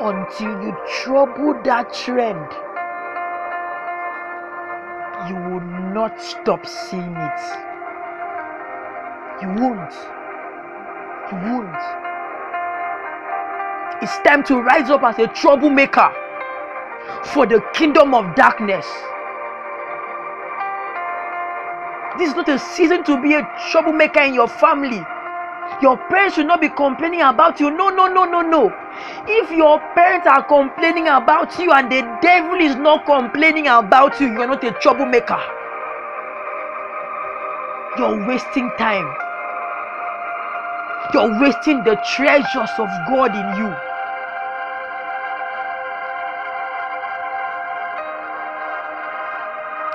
Until 0.01 0.61
you 0.61 0.75
trouble 1.03 1.53
that 1.63 1.93
trend, 1.93 2.51
you 5.29 5.35
will 5.35 5.61
not 5.93 6.19
stop 6.21 6.65
seeing 6.65 7.15
it. 7.15 7.39
You 9.41 9.47
won't. 9.47 9.93
You 11.31 11.37
won't. 11.47 12.03
It's 14.01 14.17
time 14.19 14.43
to 14.45 14.61
rise 14.61 14.89
up 14.89 15.03
as 15.03 15.17
a 15.19 15.27
troublemaker 15.27 16.11
for 17.25 17.45
the 17.45 17.61
kingdom 17.73 18.13
of 18.13 18.35
darkness. 18.35 18.85
This 22.17 22.29
is 22.29 22.35
not 22.35 22.47
a 22.47 22.59
season 22.59 23.03
to 23.05 23.19
be 23.21 23.33
a 23.33 23.41
troublemaker 23.71 24.21
in 24.21 24.35
your 24.35 24.47
family. 24.47 25.03
Your 25.81 25.97
parents 25.97 26.35
should 26.35 26.45
not 26.45 26.61
be 26.61 26.69
complaining 26.69 27.21
about 27.21 27.59
you. 27.59 27.71
No, 27.71 27.89
no, 27.89 28.07
no, 28.07 28.25
no, 28.25 28.41
no. 28.41 28.71
If 29.27 29.49
your 29.49 29.79
parents 29.95 30.27
are 30.27 30.43
complaining 30.43 31.07
about 31.07 31.57
you 31.57 31.71
and 31.71 31.91
the 31.91 32.01
devil 32.21 32.59
is 32.59 32.75
not 32.75 33.07
complaining 33.07 33.67
about 33.67 34.21
you, 34.21 34.27
you 34.27 34.41
are 34.41 34.47
not 34.47 34.63
a 34.63 34.71
troublemaker. 34.73 35.41
You're 37.97 38.27
wasting 38.27 38.69
time. 38.77 39.11
You're 41.13 41.41
wasting 41.41 41.83
the 41.83 41.97
treasures 42.15 42.69
of 42.77 42.89
God 43.09 43.33
in 43.33 43.57
you. 43.57 43.75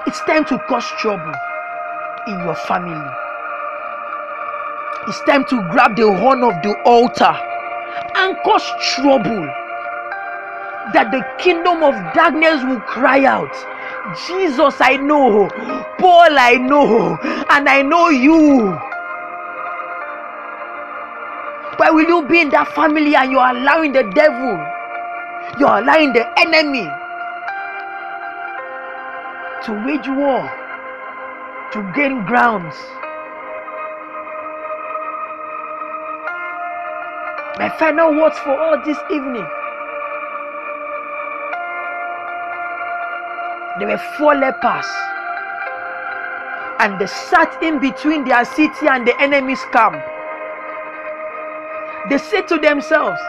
It's 0.06 0.20
time 0.24 0.44
to 0.46 0.58
cause 0.68 0.86
trouble 0.98 1.32
in 2.28 2.38
your 2.40 2.54
family. 2.54 3.10
It's 5.08 5.20
time 5.22 5.44
to 5.46 5.62
grab 5.70 5.96
the 5.96 6.12
horn 6.12 6.42
of 6.44 6.52
the 6.62 6.74
altar 6.84 7.34
and 8.14 8.36
cause 8.44 8.66
trouble. 8.94 9.48
That 10.92 11.10
the 11.10 11.22
kingdom 11.42 11.82
of 11.82 11.94
darkness 12.14 12.62
will 12.64 12.80
cry 12.80 13.24
out, 13.24 13.52
Jesus, 14.26 14.76
I 14.80 14.96
know, 14.96 15.48
Paul, 15.98 16.38
I 16.38 16.54
know, 16.54 17.18
and 17.50 17.68
I 17.68 17.82
know 17.82 18.08
you. 18.08 18.78
Why 21.76 21.90
will 21.90 22.08
you 22.08 22.26
be 22.26 22.40
in 22.40 22.50
that 22.50 22.68
family 22.74 23.14
and 23.14 23.30
you're 23.30 23.46
allowing 23.46 23.92
the 23.92 24.02
devil, 24.14 24.56
you're 25.60 25.78
allowing 25.78 26.12
the 26.12 26.26
enemy 26.40 26.88
to 29.64 29.72
wage 29.86 30.08
war, 30.08 30.50
to 31.72 31.92
gain 31.94 32.24
grounds? 32.24 32.74
My 37.58 37.68
final 37.78 38.14
words 38.14 38.38
for 38.38 38.56
all 38.56 38.82
this 38.84 38.98
evening. 39.10 39.46
There 43.78 43.88
were 43.88 43.98
four 44.16 44.34
lepers, 44.34 44.86
and 46.78 47.00
they 47.00 47.06
sat 47.06 47.62
in 47.62 47.80
between 47.80 48.24
their 48.24 48.44
city 48.44 48.86
and 48.88 49.06
the 49.06 49.20
enemy's 49.20 49.62
camp. 49.72 50.02
They 52.08 52.18
said 52.18 52.48
to 52.48 52.58
themselves, 52.58 53.20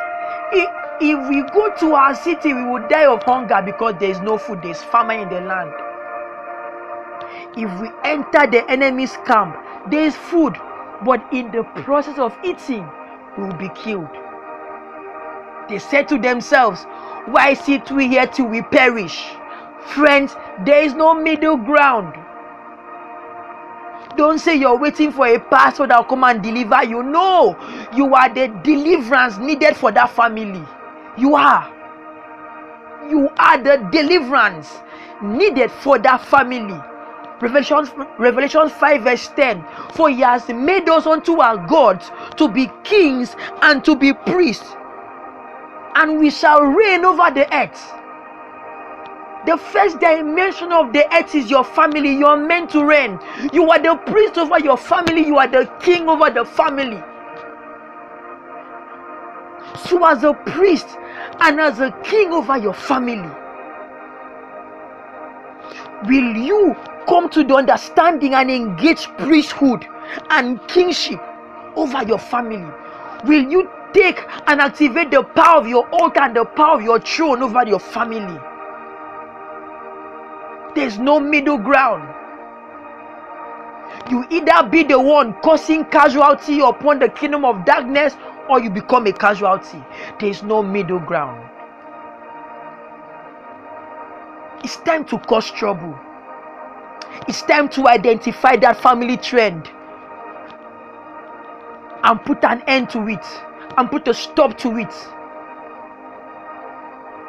if, 0.54 0.70
if 1.02 1.30
we 1.30 1.42
go 1.52 1.76
to 1.80 1.94
our 1.96 2.16
city, 2.16 2.54
we 2.54 2.64
will 2.64 2.88
die 2.88 3.06
of 3.06 3.24
hunger 3.24 3.62
because 3.66 3.96
there 4.00 4.12
is 4.12 4.20
no 4.22 4.38
food, 4.38 4.62
there 4.62 4.72
is 4.72 4.84
famine 4.84 5.22
in 5.22 5.30
the 5.30 5.42
land. 5.42 5.74
If 7.58 7.82
we 7.82 7.90
enter 8.04 8.46
the 8.46 8.70
enemy's 8.70 9.18
camp, 9.26 9.56
there 9.90 10.06
is 10.06 10.16
food, 10.16 10.56
but 11.04 11.26
in 11.34 11.52
the 11.52 11.64
process 11.84 12.18
of 12.20 12.38
eating, 12.44 12.88
we 13.38 13.44
will 13.46 13.58
be 13.58 13.70
killed. 13.70 14.08
They 15.68 15.80
said 15.80 16.08
to 16.10 16.18
themselves, 16.18 16.86
Why 17.26 17.54
sit 17.54 17.90
we 17.92 18.08
here 18.08 18.28
till 18.28 18.48
we 18.48 18.62
perish? 18.62 19.24
Friends, 19.94 20.36
there 20.66 20.84
is 20.84 20.94
no 20.94 21.14
middle 21.14 21.58
ground. 21.58 22.16
Don't 24.16 24.40
say 24.40 24.56
you're 24.56 24.78
waiting 24.78 25.12
for 25.12 25.28
a 25.28 25.40
pastor 25.40 25.88
that 25.88 25.98
will 25.98 26.04
come 26.06 26.24
and 26.24 26.42
deliver 26.44 26.84
you. 26.84 27.04
No, 27.04 27.56
you 27.96 28.14
are 28.14 28.34
the 28.34 28.48
deliverance 28.64 29.38
needed 29.38 29.78
for 29.78 29.92
that 29.92 30.10
family. 30.12 30.64
You 31.18 31.36
are. 31.36 31.72
You 33.10 33.30
are 33.38 33.58
the 33.58 33.88
deliverance 33.92 34.80
needed 35.22 35.72
for 35.72 35.98
that 36.00 36.26
family. 36.26 36.80
Revelation, 37.42 37.88
Revelation 38.18 38.70
5, 38.70 39.04
verse 39.04 39.28
10. 39.30 39.66
For 39.94 40.10
he 40.10 40.22
has 40.22 40.48
made 40.50 40.90
us 40.90 41.06
unto 41.06 41.40
our 41.40 41.58
gods 41.68 42.12
to 42.36 42.48
be 42.48 42.70
kings 42.84 43.36
and 43.62 43.84
to 43.86 43.96
be 43.96 44.14
priests, 44.14 44.76
and 45.96 46.20
we 46.20 46.30
shall 46.30 46.62
reign 46.62 47.06
over 47.06 47.32
the 47.32 47.48
earth. 47.56 47.94
The 49.46 49.56
first 49.58 50.00
dimension 50.00 50.74
of 50.74 50.92
the 50.92 51.12
earth 51.16 51.34
is 51.34 51.50
your 51.50 51.64
family. 51.64 52.12
You 52.14 52.26
are 52.28 52.38
meant 52.38 52.72
to 52.72 52.84
reign. 52.84 53.18
You 53.54 53.72
are 53.72 53.80
the 53.80 53.96
priest 53.96 54.38
over 54.38 54.60
your 54.60 54.76
family. 54.78 55.26
You 55.26 55.38
are 55.38 55.48
the 55.48 55.66
king 55.82 56.10
over 56.10 56.30
the 56.30 56.44
family. 56.44 57.02
So, 59.88 60.06
as 60.06 60.24
a 60.24 60.34
priest 60.34 60.88
and 61.40 61.60
as 61.60 61.80
a 61.80 61.92
king 62.04 62.34
over 62.34 62.58
your 62.58 62.74
family, 62.74 63.30
will 66.06 66.36
you 66.36 66.76
come 67.10 67.28
to 67.28 67.44
the 67.44 67.56
understanding 67.56 68.36
and 68.36 68.52
engage 68.52 69.08
priesthood 69.18 69.86
and 70.30 70.66
kingship 70.68 71.20
over 71.76 72.04
your 72.04 72.20
family? 72.20 72.72
Will 73.26 73.50
you 73.52 73.68
take 73.94 74.24
and 74.46 74.62
activate 74.62 75.10
the 75.10 75.24
power 75.24 75.60
of 75.60 75.68
your 75.68 75.90
altar 75.90 76.22
and 76.22 76.36
the 76.36 76.46
power 76.46 76.76
of 76.76 76.84
your 76.84 77.00
throne 77.00 77.42
over 77.42 77.66
your 77.68 77.80
family? 77.80 78.40
There's 80.76 81.00
no 81.00 81.20
middle 81.20 81.58
ground. 81.58 82.16
You 84.12 84.26
either 84.30 84.70
be 84.70 84.84
the 84.84 85.00
one 85.00 85.34
causing 85.42 85.86
casualty 85.86 86.60
upon 86.60 87.00
the 87.00 87.10
kingdom 87.10 87.44
of 87.44 87.66
darkness 87.66 88.14
or 88.48 88.62
you 88.62 88.70
become 88.70 89.08
a 89.08 89.14
casualty. 89.14 89.84
There's 90.20 90.44
no 90.44 90.62
middle 90.62 91.00
ground. 91.00 91.50
It's 94.64 94.78
time 94.78 95.06
to 95.06 95.18
cause 95.18 95.50
trouble. 95.50 95.98
It's 97.30 97.44
time 97.44 97.70
to 97.70 97.88
identify 97.88 98.58
that 98.58 98.82
family 98.82 99.16
trend. 99.16 99.70
and 102.04 102.24
put 102.24 102.44
an 102.44 102.64
end 102.68 102.90
to 102.92 103.08
it 103.08 103.26
and 103.78 103.90
put 103.90 104.08
a 104.08 104.14
stop 104.14 104.58
to 104.60 104.78
it. 104.78 104.94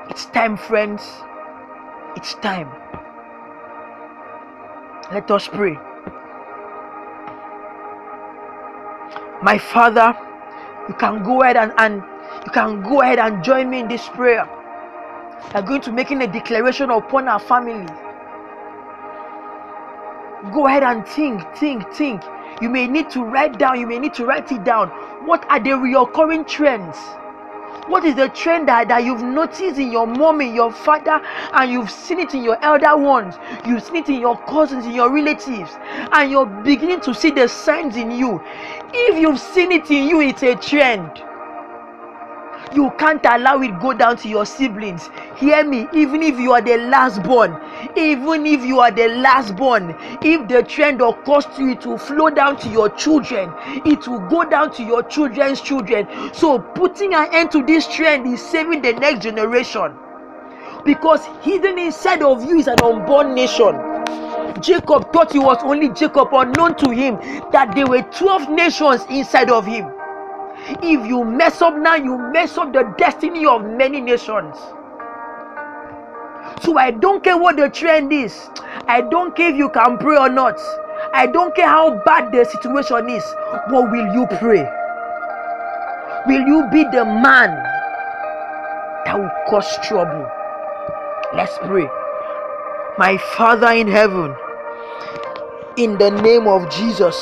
It's 0.08 0.26
time, 0.26 0.56
friends. 0.56 1.02
It's 2.16 2.34
time. 2.34 2.70
Let 5.12 5.30
us 5.30 5.48
pray. 5.48 5.74
My 9.42 9.58
Father, 9.58 10.16
you 10.88 10.94
can 10.94 11.22
go 11.22 11.42
ahead 11.42 11.56
and, 11.56 11.72
and 11.78 12.02
you 12.46 12.52
can 12.52 12.82
go 12.82 13.02
ahead 13.02 13.18
and 13.18 13.42
join 13.42 13.70
me 13.70 13.80
in 13.80 13.88
this 13.88 14.08
prayer. 14.08 14.48
We 15.48 15.60
are 15.60 15.62
going 15.62 15.80
to 15.82 15.92
making 15.92 16.22
a 16.22 16.26
declaration 16.26 16.90
upon 16.90 17.28
our 17.28 17.40
family. 17.40 17.86
Go 20.52 20.66
ahead 20.66 20.82
and 20.82 21.06
think, 21.06 21.42
think, 21.56 21.92
think. 21.92 22.22
You 22.62 22.68
may 22.68 22.86
need 22.86 23.10
to 23.10 23.22
write 23.22 23.58
down, 23.58 23.78
you 23.78 23.86
may 23.86 23.98
need 23.98 24.14
to 24.14 24.24
write 24.24 24.50
it 24.52 24.64
down. 24.64 24.88
What 25.26 25.44
are 25.50 25.60
the 25.60 25.72
recurring 25.72 26.44
trends? 26.44 26.96
What 27.86 28.04
is 28.04 28.14
the 28.14 28.28
trend 28.28 28.68
that, 28.68 28.88
that 28.88 29.04
you've 29.04 29.22
noticed 29.22 29.78
in 29.78 29.92
your 29.92 30.06
mom, 30.06 30.40
your 30.42 30.72
father, 30.72 31.20
and 31.52 31.70
you've 31.72 31.90
seen 31.90 32.20
it 32.20 32.34
in 32.34 32.42
your 32.42 32.62
elder 32.62 32.96
ones? 32.96 33.36
You've 33.66 33.82
seen 33.82 33.96
it 33.96 34.08
in 34.08 34.20
your 34.20 34.38
cousins, 34.44 34.86
in 34.86 34.92
your 34.92 35.12
relatives, 35.12 35.76
and 36.12 36.30
you're 36.30 36.46
beginning 36.46 37.00
to 37.02 37.14
see 37.14 37.30
the 37.30 37.48
signs 37.48 37.96
in 37.96 38.10
you. 38.10 38.40
If 38.92 39.20
you've 39.20 39.40
seen 39.40 39.72
it 39.72 39.90
in 39.90 40.08
you, 40.08 40.20
it's 40.20 40.42
a 40.42 40.54
trend 40.54 41.22
you 42.74 42.90
can't 42.98 43.24
allow 43.24 43.60
it 43.60 43.78
go 43.80 43.92
down 43.92 44.16
to 44.18 44.28
your 44.28 44.46
siblings. 44.46 45.08
Hear 45.36 45.64
me 45.64 45.86
even 45.92 46.22
if 46.22 46.38
you 46.38 46.52
are 46.52 46.60
the 46.60 46.76
last 46.76 47.22
born 47.22 47.60
even 47.96 48.46
if 48.46 48.64
you 48.64 48.80
are 48.80 48.90
the 48.90 49.08
last 49.08 49.56
born 49.56 49.94
if 50.22 50.48
the 50.48 50.62
trend 50.62 51.00
occurs 51.00 51.46
to 51.56 51.62
you 51.62 51.72
it 51.72 51.86
will 51.86 51.98
flow 51.98 52.30
down 52.30 52.58
to 52.60 52.68
your 52.68 52.88
children 52.90 53.52
it 53.84 54.06
will 54.06 54.20
go 54.28 54.48
down 54.48 54.72
to 54.74 54.82
your 54.82 55.02
children's 55.02 55.60
children. 55.60 56.06
So 56.32 56.58
putting 56.58 57.14
an 57.14 57.28
end 57.32 57.50
to 57.52 57.64
this 57.64 57.86
trend 57.88 58.26
is 58.26 58.42
saving 58.42 58.82
the 58.82 58.92
next 58.92 59.22
generation. 59.22 59.94
Because 60.84 61.26
hidden 61.42 61.78
inside 61.78 62.22
of 62.22 62.44
you 62.44 62.58
is 62.58 62.66
an 62.66 62.76
unborn 62.82 63.34
nation. 63.34 63.74
Jacob 64.60 65.12
thought 65.12 65.32
he 65.32 65.38
was 65.38 65.58
only 65.62 65.88
Jacob, 65.90 66.28
unknown 66.32 66.76
to 66.76 66.90
him 66.90 67.16
that 67.52 67.72
there 67.74 67.86
were 67.86 68.02
12 68.02 68.50
nations 68.50 69.02
inside 69.08 69.50
of 69.50 69.66
him. 69.66 69.90
If 70.82 71.06
you 71.06 71.24
mess 71.24 71.62
up 71.62 71.76
now, 71.76 71.94
you 71.96 72.18
mess 72.32 72.56
up 72.58 72.72
the 72.72 72.94
destiny 72.98 73.46
of 73.46 73.64
many 73.64 74.00
nations. 74.00 74.56
So 76.62 76.78
I 76.78 76.90
don't 76.90 77.22
care 77.22 77.36
what 77.38 77.56
the 77.56 77.68
trend 77.68 78.12
is. 78.12 78.48
I 78.86 79.00
don't 79.00 79.34
care 79.36 79.50
if 79.50 79.56
you 79.56 79.68
can 79.70 79.98
pray 79.98 80.16
or 80.16 80.28
not. 80.28 80.58
I 81.14 81.26
don't 81.26 81.54
care 81.54 81.68
how 81.68 82.02
bad 82.04 82.32
the 82.32 82.44
situation 82.44 83.08
is. 83.08 83.24
But 83.70 83.90
will 83.90 84.12
you 84.14 84.26
pray? 84.38 84.68
Will 86.26 86.46
you 86.46 86.68
be 86.70 86.84
the 86.84 87.04
man 87.04 87.50
that 89.06 89.18
will 89.18 89.30
cause 89.48 89.78
trouble? 89.82 90.30
Let's 91.34 91.56
pray. 91.58 91.88
My 92.98 93.16
Father 93.36 93.72
in 93.72 93.88
heaven, 93.88 94.34
in 95.76 95.96
the 95.96 96.10
name 96.22 96.46
of 96.46 96.70
Jesus, 96.70 97.16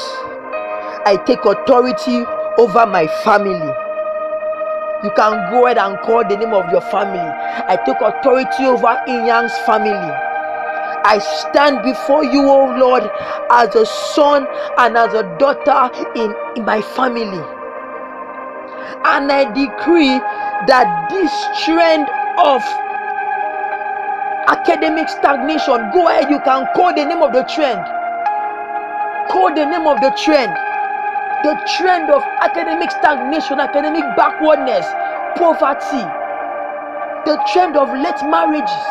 I 1.06 1.22
take 1.24 1.44
authority 1.44 2.24
over 2.58 2.84
my 2.86 3.06
family. 3.22 3.72
You 5.04 5.12
can 5.14 5.50
go 5.52 5.66
ahead 5.66 5.78
and 5.78 5.96
call 6.00 6.26
the 6.28 6.36
name 6.36 6.52
of 6.52 6.68
your 6.72 6.80
family. 6.90 7.22
I 7.22 7.78
take 7.86 8.00
authority 8.02 8.64
over 8.66 8.98
Inyang's 9.06 9.56
family. 9.64 9.94
I 9.94 11.18
stand 11.18 11.84
before 11.84 12.24
you, 12.24 12.42
O 12.42 12.66
oh 12.66 12.76
Lord, 12.76 13.04
as 13.50 13.74
a 13.76 13.86
son 13.86 14.46
and 14.76 14.96
as 14.96 15.14
a 15.14 15.22
daughter 15.38 15.86
in, 16.18 16.34
in 16.56 16.64
my 16.64 16.82
family. 16.82 17.38
And 19.06 19.30
I 19.30 19.46
decree 19.54 20.18
that 20.66 21.06
this 21.14 21.30
trend 21.64 22.08
of 22.42 22.60
academic 24.50 25.08
stagnation, 25.08 25.92
go 25.94 26.08
ahead, 26.08 26.28
you 26.28 26.40
can 26.40 26.66
call 26.74 26.92
the 26.92 27.04
name 27.04 27.22
of 27.22 27.32
the 27.32 27.44
trend. 27.54 27.86
Call 29.30 29.54
the 29.54 29.64
name 29.64 29.86
of 29.86 30.00
the 30.00 30.10
trend 30.18 30.58
the 31.44 31.54
trend 31.78 32.10
of 32.10 32.22
academic 32.42 32.90
stagnation, 32.90 33.60
academic 33.60 34.02
backwardness, 34.16 34.86
poverty, 35.36 36.02
the 37.26 37.38
trend 37.52 37.76
of 37.76 37.88
late 37.94 38.22
marriages. 38.26 38.84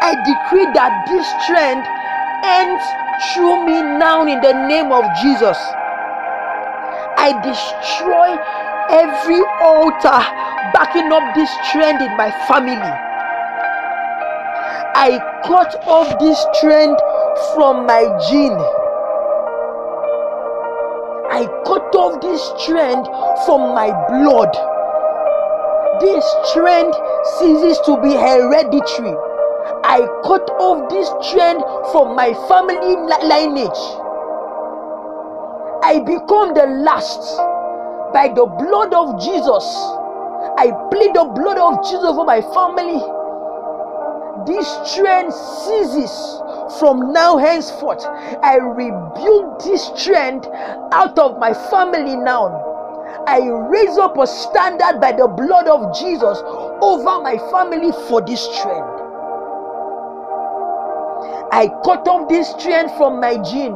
I 0.00 0.14
decree 0.22 0.70
that 0.74 1.04
this 1.10 1.26
trend 1.50 1.82
ends 2.46 2.84
through 3.34 3.66
me 3.66 3.82
now 3.98 4.22
in 4.22 4.40
the 4.40 4.54
name 4.68 4.92
of 4.92 5.02
Jesus. 5.20 5.58
I 7.18 7.34
destroy 7.42 8.38
every 8.94 9.42
altar 9.60 10.22
backing 10.72 11.10
up 11.10 11.34
this 11.34 11.50
trend 11.72 12.00
in 12.00 12.16
my 12.16 12.30
family. 12.46 12.94
I 14.94 15.18
cut 15.44 15.74
off 15.86 16.18
this 16.20 16.38
trend 16.60 16.96
from 17.54 17.86
my 17.86 18.06
gene. 18.30 18.77
This 22.28 22.66
trend 22.66 23.06
from 23.46 23.72
my 23.74 23.88
blood. 24.12 24.52
This 26.00 26.24
trend 26.52 26.92
ceases 27.38 27.80
to 27.86 27.96
be 28.02 28.12
hereditary. 28.12 29.16
I 29.84 30.04
cut 30.24 30.44
off 30.60 30.90
this 30.90 31.08
trend 31.32 31.62
from 31.90 32.14
my 32.14 32.34
family 32.48 32.96
lineage. 33.24 33.82
I 35.82 36.00
become 36.04 36.52
the 36.52 36.66
last 36.84 37.38
by 38.12 38.28
the 38.28 38.44
blood 38.44 38.92
of 38.92 39.20
Jesus. 39.20 39.64
I 40.60 40.70
plead 40.92 41.14
the 41.14 41.24
blood 41.34 41.56
of 41.56 41.82
Jesus 41.84 42.04
over 42.04 42.24
my 42.24 42.42
family. 42.42 43.00
This 44.48 44.96
trend 44.96 45.30
ceases 45.30 46.40
from 46.78 47.12
now 47.12 47.36
henceforth, 47.36 48.02
I 48.42 48.56
rebuke 48.56 49.58
this 49.62 49.90
trend 50.02 50.46
out 50.90 51.18
of 51.18 51.38
my 51.38 51.52
family 51.52 52.16
now. 52.16 53.24
I 53.26 53.40
raise 53.68 53.98
up 53.98 54.16
a 54.16 54.26
standard 54.26 55.02
by 55.02 55.12
the 55.12 55.28
blood 55.28 55.68
of 55.68 55.94
Jesus 55.94 56.38
over 56.80 57.20
my 57.20 57.36
family 57.50 57.92
for 58.08 58.22
this 58.22 58.42
trend. 58.62 59.07
I 61.50 61.68
cut 61.84 62.06
off 62.06 62.28
this 62.28 62.52
trend 62.62 62.90
from 62.92 63.20
my 63.20 63.38
gene. 63.38 63.74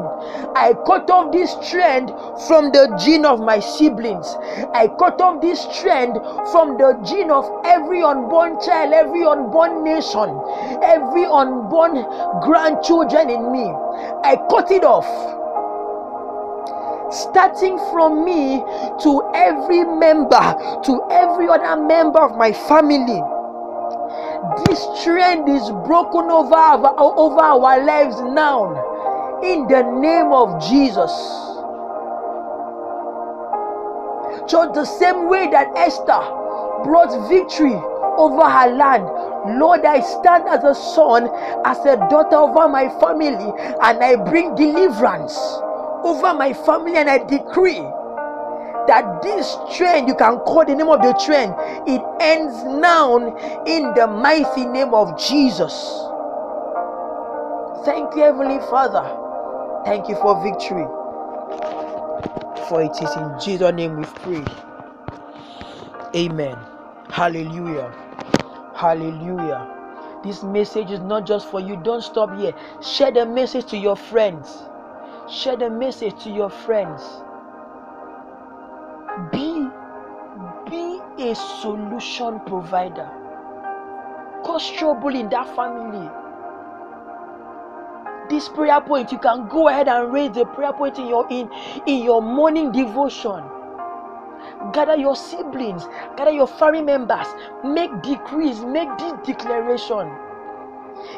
I 0.54 0.74
cut 0.86 1.08
off 1.10 1.32
this 1.32 1.56
trend 1.70 2.10
from 2.46 2.70
the 2.70 2.94
gene 3.02 3.24
of 3.24 3.40
my 3.40 3.60
siblings. 3.60 4.36
I 4.74 4.88
cut 4.98 5.20
off 5.20 5.40
this 5.40 5.64
trend 5.80 6.14
from 6.52 6.76
the 6.76 7.00
gene 7.04 7.30
of 7.30 7.48
every 7.64 8.02
unborn 8.02 8.60
child, 8.60 8.92
every 8.92 9.24
unborn 9.24 9.84
nation, 9.84 10.28
every 10.82 11.24
unborn 11.24 12.04
grandchildren 12.42 13.30
in 13.30 13.50
me. 13.50 13.64
I 14.24 14.36
cut 14.50 14.70
it 14.70 14.84
off 14.84 15.08
starting 17.12 17.76
from 17.92 18.24
me 18.24 18.56
to 19.02 19.22
every 19.34 19.84
member, 19.84 20.80
to 20.84 21.00
every 21.10 21.46
other 21.46 21.76
member 21.76 22.18
of 22.20 22.36
my 22.36 22.52
family 22.52 23.20
this 24.66 25.04
trend 25.04 25.48
is 25.48 25.70
broken 25.86 26.30
over 26.30 26.54
our, 26.54 26.94
over 26.98 27.40
our 27.40 27.84
lives 27.84 28.20
now 28.20 29.40
in 29.42 29.66
the 29.68 29.82
name 30.00 30.32
of 30.32 30.60
Jesus. 30.62 31.10
Just 34.50 34.74
the 34.74 34.84
same 34.84 35.28
way 35.28 35.48
that 35.50 35.68
Esther 35.76 36.20
brought 36.84 37.28
victory 37.28 37.74
over 38.18 38.42
her 38.48 38.68
land. 38.74 39.04
Lord, 39.58 39.84
I 39.84 40.00
stand 40.00 40.48
as 40.48 40.64
a 40.64 40.74
son, 40.74 41.30
as 41.64 41.78
a 41.86 41.96
daughter 42.10 42.36
over 42.36 42.68
my 42.68 42.88
family, 43.00 43.52
and 43.82 44.02
I 44.02 44.16
bring 44.16 44.54
deliverance 44.54 45.36
over 46.04 46.34
my 46.34 46.52
family, 46.52 46.96
and 46.96 47.08
I 47.08 47.18
decree 47.18 47.80
that 48.86 49.22
this 49.22 49.56
trend, 49.76 50.08
you 50.08 50.14
can 50.14 50.38
call 50.38 50.64
the 50.64 50.74
name 50.74 50.88
of 50.88 51.02
the 51.02 51.12
trend, 51.24 51.54
it 51.88 52.02
ends 52.20 52.62
now 52.64 53.16
in 53.66 53.94
the 53.94 54.06
mighty 54.06 54.64
name 54.66 54.94
of 54.94 55.18
Jesus. 55.18 55.72
Thank 57.84 58.14
you, 58.14 58.22
Heavenly 58.22 58.58
Father. 58.70 59.02
Thank 59.84 60.08
you 60.08 60.16
for 60.16 60.40
victory. 60.42 60.86
For 62.68 62.82
it 62.82 62.96
is 63.02 63.16
in 63.16 63.38
Jesus' 63.40 63.72
name 63.74 63.96
we 63.96 64.04
pray. 64.04 64.44
Amen. 66.14 66.56
Hallelujah. 67.10 67.92
Hallelujah. 68.74 69.68
This 70.22 70.42
message 70.42 70.90
is 70.90 71.00
not 71.00 71.26
just 71.26 71.50
for 71.50 71.60
you. 71.60 71.76
Don't 71.82 72.02
stop 72.02 72.36
here. 72.38 72.52
Share 72.80 73.10
the 73.10 73.26
message 73.26 73.66
to 73.66 73.76
your 73.76 73.96
friends. 73.96 74.58
Share 75.28 75.56
the 75.56 75.70
message 75.70 76.22
to 76.22 76.30
your 76.30 76.50
friends 76.50 77.02
be 79.30 79.68
be 80.70 81.00
a 81.30 81.34
solution 81.34 82.40
provider 82.46 83.08
cause 84.44 84.70
trouble 84.70 85.14
in 85.14 85.28
that 85.28 85.54
family 85.54 86.08
this 88.32 88.48
prayer 88.48 88.80
point, 88.80 89.12
you 89.12 89.18
can 89.18 89.46
go 89.48 89.68
ahead 89.68 89.88
and 89.88 90.10
raise 90.12 90.32
the 90.32 90.46
prayer 90.46 90.72
point 90.72 90.98
in 90.98 91.06
your 91.06 91.26
in 91.30 91.50
in 91.86 92.02
your 92.02 92.22
morning 92.22 92.72
devotion. 92.72 93.44
Gather 94.72 94.96
your 94.96 95.14
siblings, 95.14 95.86
gather 96.16 96.30
your 96.30 96.46
family 96.46 96.82
members, 96.82 97.26
make 97.62 97.90
decrees, 98.02 98.64
make 98.64 98.88
this 98.98 99.12
declaration. 99.24 100.10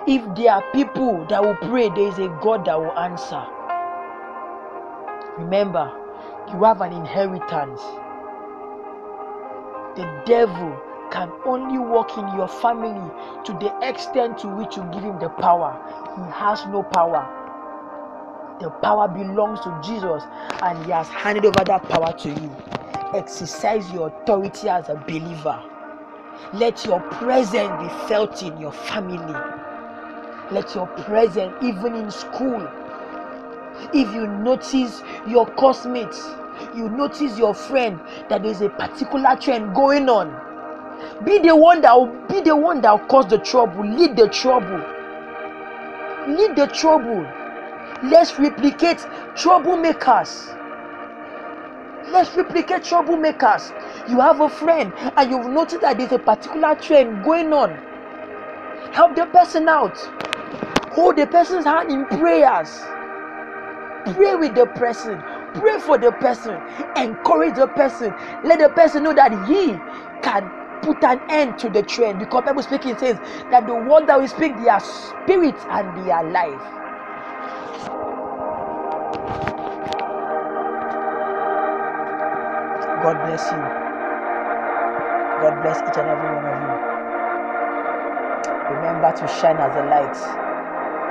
If 0.06 0.22
there 0.34 0.52
are 0.52 0.64
people 0.72 1.24
that 1.28 1.42
will 1.42 1.56
pray, 1.56 1.88
there 1.90 2.08
is 2.08 2.18
a 2.18 2.28
God 2.42 2.64
that 2.66 2.80
will 2.80 2.98
answer. 2.98 3.44
Remember, 5.38 5.92
you 6.52 6.64
have 6.64 6.80
an 6.80 6.92
inheritance. 6.92 7.80
The 9.96 10.22
devil 10.26 10.80
can 11.10 11.30
only 11.46 11.78
work 11.78 12.16
in 12.18 12.26
your 12.36 12.48
family 12.48 13.10
to 13.44 13.52
the 13.54 13.72
extent 13.88 14.38
to 14.38 14.48
which 14.48 14.76
you 14.76 14.82
give 14.92 15.04
him 15.04 15.18
the 15.20 15.28
power. 15.28 15.72
He 16.16 16.22
has 16.32 16.66
no 16.66 16.82
power. 16.82 17.44
The 18.60 18.70
power 18.70 19.08
belongs 19.08 19.60
to 19.60 19.80
Jesus, 19.82 20.22
and 20.62 20.84
He 20.84 20.92
has 20.92 21.08
handed 21.08 21.44
over 21.44 21.64
that 21.64 21.82
power 21.88 22.12
to 22.18 22.28
you. 22.28 22.56
Exercise 23.12 23.90
your 23.90 24.08
authority 24.08 24.68
as 24.68 24.88
a 24.88 24.94
believer. 24.94 25.60
Let 26.52 26.84
your 26.86 27.00
presence 27.00 27.82
be 27.82 27.88
felt 28.08 28.42
in 28.42 28.56
your 28.58 28.72
family. 28.72 29.34
Let 30.52 30.74
your 30.74 30.86
presence, 30.86 31.52
even 31.62 31.94
in 31.96 32.10
school, 32.10 32.68
if 33.92 34.12
you 34.14 34.26
notice 34.26 35.02
your 35.26 35.46
classmates, 35.46 36.30
you 36.74 36.88
notice 36.88 37.38
your 37.38 37.54
friend 37.54 38.00
that 38.28 38.42
there's 38.42 38.60
a 38.60 38.68
particular 38.68 39.36
trend 39.36 39.74
going 39.74 40.08
on, 40.08 40.44
be 41.24 41.38
the 41.38 41.54
one 41.54 41.80
that 41.82 41.94
will 41.94 42.06
be 42.28 42.40
the 42.40 42.56
one 42.56 42.80
that 42.82 42.92
will 42.92 43.06
cause 43.08 43.26
the 43.26 43.38
trouble, 43.38 43.84
lead 43.84 44.16
the 44.16 44.28
trouble, 44.28 44.78
lead 46.28 46.56
the 46.56 46.66
trouble. 46.72 47.26
Let's 48.02 48.38
replicate 48.38 48.98
troublemakers. 49.34 50.50
Let's 52.10 52.36
replicate 52.36 52.82
troublemakers. 52.82 53.72
You 54.10 54.20
have 54.20 54.40
a 54.40 54.48
friend 54.48 54.92
and 55.16 55.30
you've 55.30 55.46
noticed 55.46 55.80
that 55.80 55.96
there's 55.98 56.12
a 56.12 56.18
particular 56.18 56.74
trend 56.74 57.24
going 57.24 57.52
on. 57.52 57.70
Help 58.92 59.16
the 59.16 59.26
person 59.26 59.68
out. 59.68 59.96
Hold 60.92 61.16
the 61.16 61.26
person's 61.26 61.64
hand 61.64 61.90
in 61.90 62.04
prayers. 62.06 62.82
Pray 64.06 64.34
with 64.36 64.54
the 64.54 64.66
person. 64.66 65.22
Pray 65.54 65.78
for 65.80 65.98
the 65.98 66.12
person. 66.12 66.60
Encourage 66.96 67.56
the 67.56 67.68
person. 67.68 68.14
Let 68.44 68.60
the 68.60 68.70
person 68.70 69.04
know 69.04 69.14
that 69.14 69.32
he 69.48 69.72
can 70.22 70.50
put 70.82 71.04
an 71.04 71.20
end 71.30 71.58
to 71.60 71.70
the 71.70 71.82
trend. 71.82 72.18
Because 72.20 72.44
Bible 72.44 72.62
speaking 72.62 72.98
says 72.98 73.18
that 73.50 73.66
the 73.66 73.74
word 73.74 74.06
that 74.08 74.20
we 74.20 74.28
speak, 74.28 74.56
they 74.58 74.68
are 74.68 74.80
spirit 74.80 75.56
and 75.70 75.96
they 75.96 76.10
are 76.10 76.24
life. 76.24 76.62
God 83.02 83.26
bless 83.26 83.52
you. 83.52 83.58
God 85.24 85.62
bless 85.62 85.78
each 85.78 85.98
and 85.98 86.08
every 86.08 86.30
one 86.30 86.46
of 86.46 86.62
you. 86.62 87.00
Remember 88.76 89.12
to 89.12 89.28
shine 89.28 89.58
as 89.58 89.74
a 89.76 89.84
light. 89.86 90.16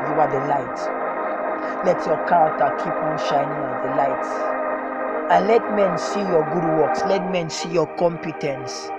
You 0.10 0.20
are 0.20 0.30
the 0.30 0.48
light. 0.48 1.03
Let 1.86 2.06
your 2.08 2.26
character 2.28 2.72
keep 2.84 2.94
on 3.04 3.18
shining 3.18 3.64
as 3.64 3.84
the 3.84 3.90
light. 3.90 4.26
And 5.32 5.48
let 5.48 5.72
men 5.74 5.98
see 5.98 6.22
your 6.22 6.44
good 6.52 6.66
works. 6.66 7.02
Let 7.06 7.24
men 7.32 7.50
see 7.50 7.70
your 7.70 7.88
competence. 7.98 8.90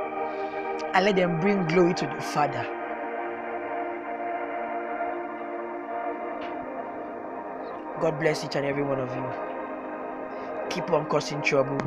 And 0.95 1.07
let 1.07 1.17
them 1.17 1.41
bring 1.41 1.67
glory 1.69 1.95
to 1.95 2.07
the 2.07 2.23
Father. 2.23 2.67
God 8.01 8.21
bless 8.21 8.45
each 8.45 8.57
and 8.57 8.67
every 8.67 8.85
one 8.85 9.01
of 9.01 9.15
you. 9.15 9.33
Keep 10.71 10.91
on 10.93 11.07
causing 11.07 11.43
trouble 11.43 11.81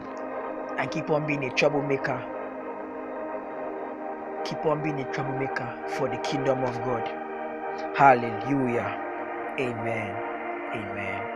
and 0.78 0.92
keep 0.92 1.10
on 1.12 1.26
being 1.28 1.46
a 1.46 1.52
troublemaker. 1.52 2.24
Keep 4.46 4.66
on 4.66 4.84
being 4.84 5.00
a 5.02 5.12
troublemaker 5.14 5.74
for 5.90 6.10
the 6.10 6.18
kingdom 6.20 6.64
of 6.64 6.76
God. 6.84 7.10
Hallelujah. 7.96 9.16
Amen. 9.60 10.27
Amen. 10.76 11.30